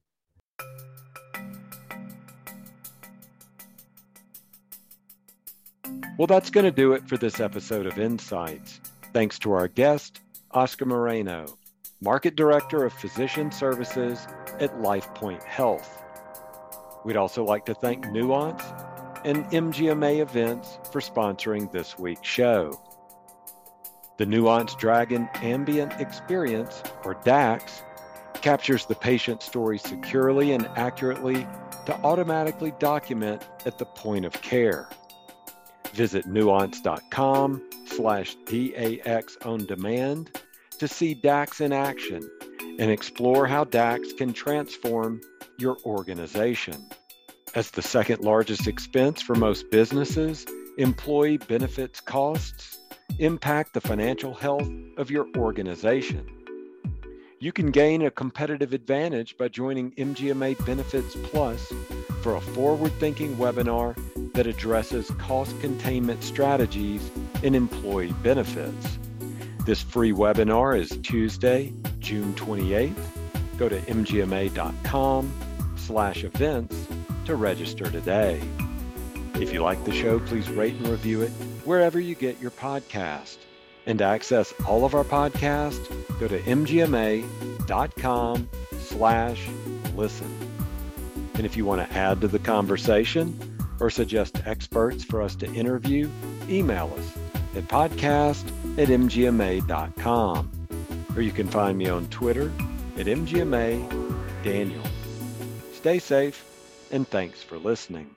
Well, 6.18 6.26
that's 6.26 6.50
going 6.50 6.64
to 6.64 6.72
do 6.72 6.92
it 6.94 7.06
for 7.06 7.16
this 7.16 7.40
episode 7.40 7.86
of 7.86 7.98
Insights. 7.98 8.80
Thanks 9.12 9.38
to 9.40 9.52
our 9.52 9.68
guest, 9.68 10.20
Oscar 10.50 10.86
Moreno, 10.86 11.46
Market 12.02 12.36
Director 12.36 12.84
of 12.84 12.92
Physician 12.92 13.50
Services 13.50 14.26
at 14.60 14.74
LifePoint 14.80 15.42
Health. 15.42 16.02
We'd 17.06 17.16
also 17.16 17.42
like 17.42 17.64
to 17.66 17.74
thank 17.74 18.10
Nuance 18.10 18.62
and 19.24 19.46
MGMA 19.46 20.20
Events 20.20 20.78
for 20.92 21.00
sponsoring 21.00 21.72
this 21.72 21.98
week's 21.98 22.28
show. 22.28 22.78
The 24.18 24.26
Nuance 24.26 24.74
Dragon 24.74 25.28
Ambient 25.36 25.98
Experience, 25.98 26.82
or 27.04 27.14
DAX, 27.24 27.82
captures 28.34 28.84
the 28.84 28.94
patient 28.94 29.42
story 29.42 29.78
securely 29.78 30.52
and 30.52 30.66
accurately 30.76 31.46
to 31.86 31.94
automatically 32.02 32.74
document 32.78 33.42
at 33.64 33.78
the 33.78 33.86
point 33.86 34.26
of 34.26 34.32
care. 34.42 34.88
Visit 35.94 36.26
nuance.com 36.26 37.62
slash 37.86 38.36
DAX 38.44 39.38
on 39.44 39.64
demand 39.64 40.42
to 40.76 40.88
see 40.88 41.14
DAX 41.14 41.60
in 41.60 41.72
action 41.72 42.28
and 42.78 42.90
explore 42.90 43.46
how 43.46 43.64
DAX 43.64 44.12
can 44.12 44.32
transform 44.32 45.20
your 45.58 45.78
organization. 45.84 46.86
As 47.54 47.70
the 47.70 47.82
second 47.82 48.20
largest 48.20 48.66
expense 48.66 49.22
for 49.22 49.34
most 49.34 49.70
businesses, 49.70 50.44
employee 50.78 51.38
benefits 51.38 52.00
costs 52.00 52.78
impact 53.18 53.72
the 53.72 53.80
financial 53.80 54.34
health 54.34 54.68
of 54.98 55.10
your 55.10 55.26
organization. 55.36 56.26
You 57.38 57.52
can 57.52 57.70
gain 57.70 58.02
a 58.02 58.10
competitive 58.10 58.72
advantage 58.72 59.36
by 59.38 59.48
joining 59.48 59.92
MGMA 59.92 60.64
Benefits 60.66 61.16
Plus 61.24 61.72
for 62.22 62.36
a 62.36 62.40
forward 62.40 62.92
thinking 62.92 63.36
webinar 63.36 63.94
that 64.32 64.46
addresses 64.46 65.10
cost 65.12 65.58
containment 65.60 66.22
strategies 66.22 67.10
in 67.42 67.54
employee 67.54 68.14
benefits. 68.22 68.98
This 69.66 69.82
free 69.82 70.12
webinar 70.12 70.78
is 70.78 70.96
Tuesday, 71.02 71.72
June 71.98 72.32
28th. 72.34 72.94
Go 73.58 73.68
to 73.68 73.80
mgma.com 73.80 75.32
slash 75.74 76.22
events 76.22 76.86
to 77.24 77.34
register 77.34 77.90
today. 77.90 78.40
If 79.34 79.52
you 79.52 79.64
like 79.64 79.84
the 79.84 79.90
show, 79.90 80.20
please 80.20 80.48
rate 80.48 80.74
and 80.74 80.86
review 80.86 81.22
it 81.22 81.30
wherever 81.64 81.98
you 81.98 82.14
get 82.14 82.40
your 82.40 82.52
podcast. 82.52 83.38
And 83.86 83.98
to 83.98 84.04
access 84.04 84.54
all 84.68 84.84
of 84.84 84.94
our 84.94 85.02
podcasts, 85.02 85.88
go 86.20 86.28
to 86.28 86.38
mgma.com 86.42 87.28
slash 88.78 89.48
listen. 89.96 90.32
And 91.34 91.44
if 91.44 91.56
you 91.56 91.64
want 91.64 91.90
to 91.90 91.96
add 91.96 92.20
to 92.20 92.28
the 92.28 92.38
conversation 92.38 93.36
or 93.80 93.90
suggest 93.90 94.40
experts 94.46 95.02
for 95.02 95.20
us 95.20 95.34
to 95.36 95.52
interview, 95.52 96.08
email 96.48 96.94
us 96.96 97.18
at 97.56 97.64
podcast 97.64 98.48
at 98.78 98.88
mgma.com. 98.88 100.50
Or 101.14 101.22
you 101.22 101.32
can 101.32 101.48
find 101.48 101.78
me 101.78 101.88
on 101.88 102.06
Twitter 102.08 102.52
at 102.98 103.06
mgma 103.06 104.42
daniel. 104.42 104.82
Stay 105.72 105.98
safe 105.98 106.44
and 106.90 107.06
thanks 107.08 107.42
for 107.42 107.58
listening. 107.58 108.15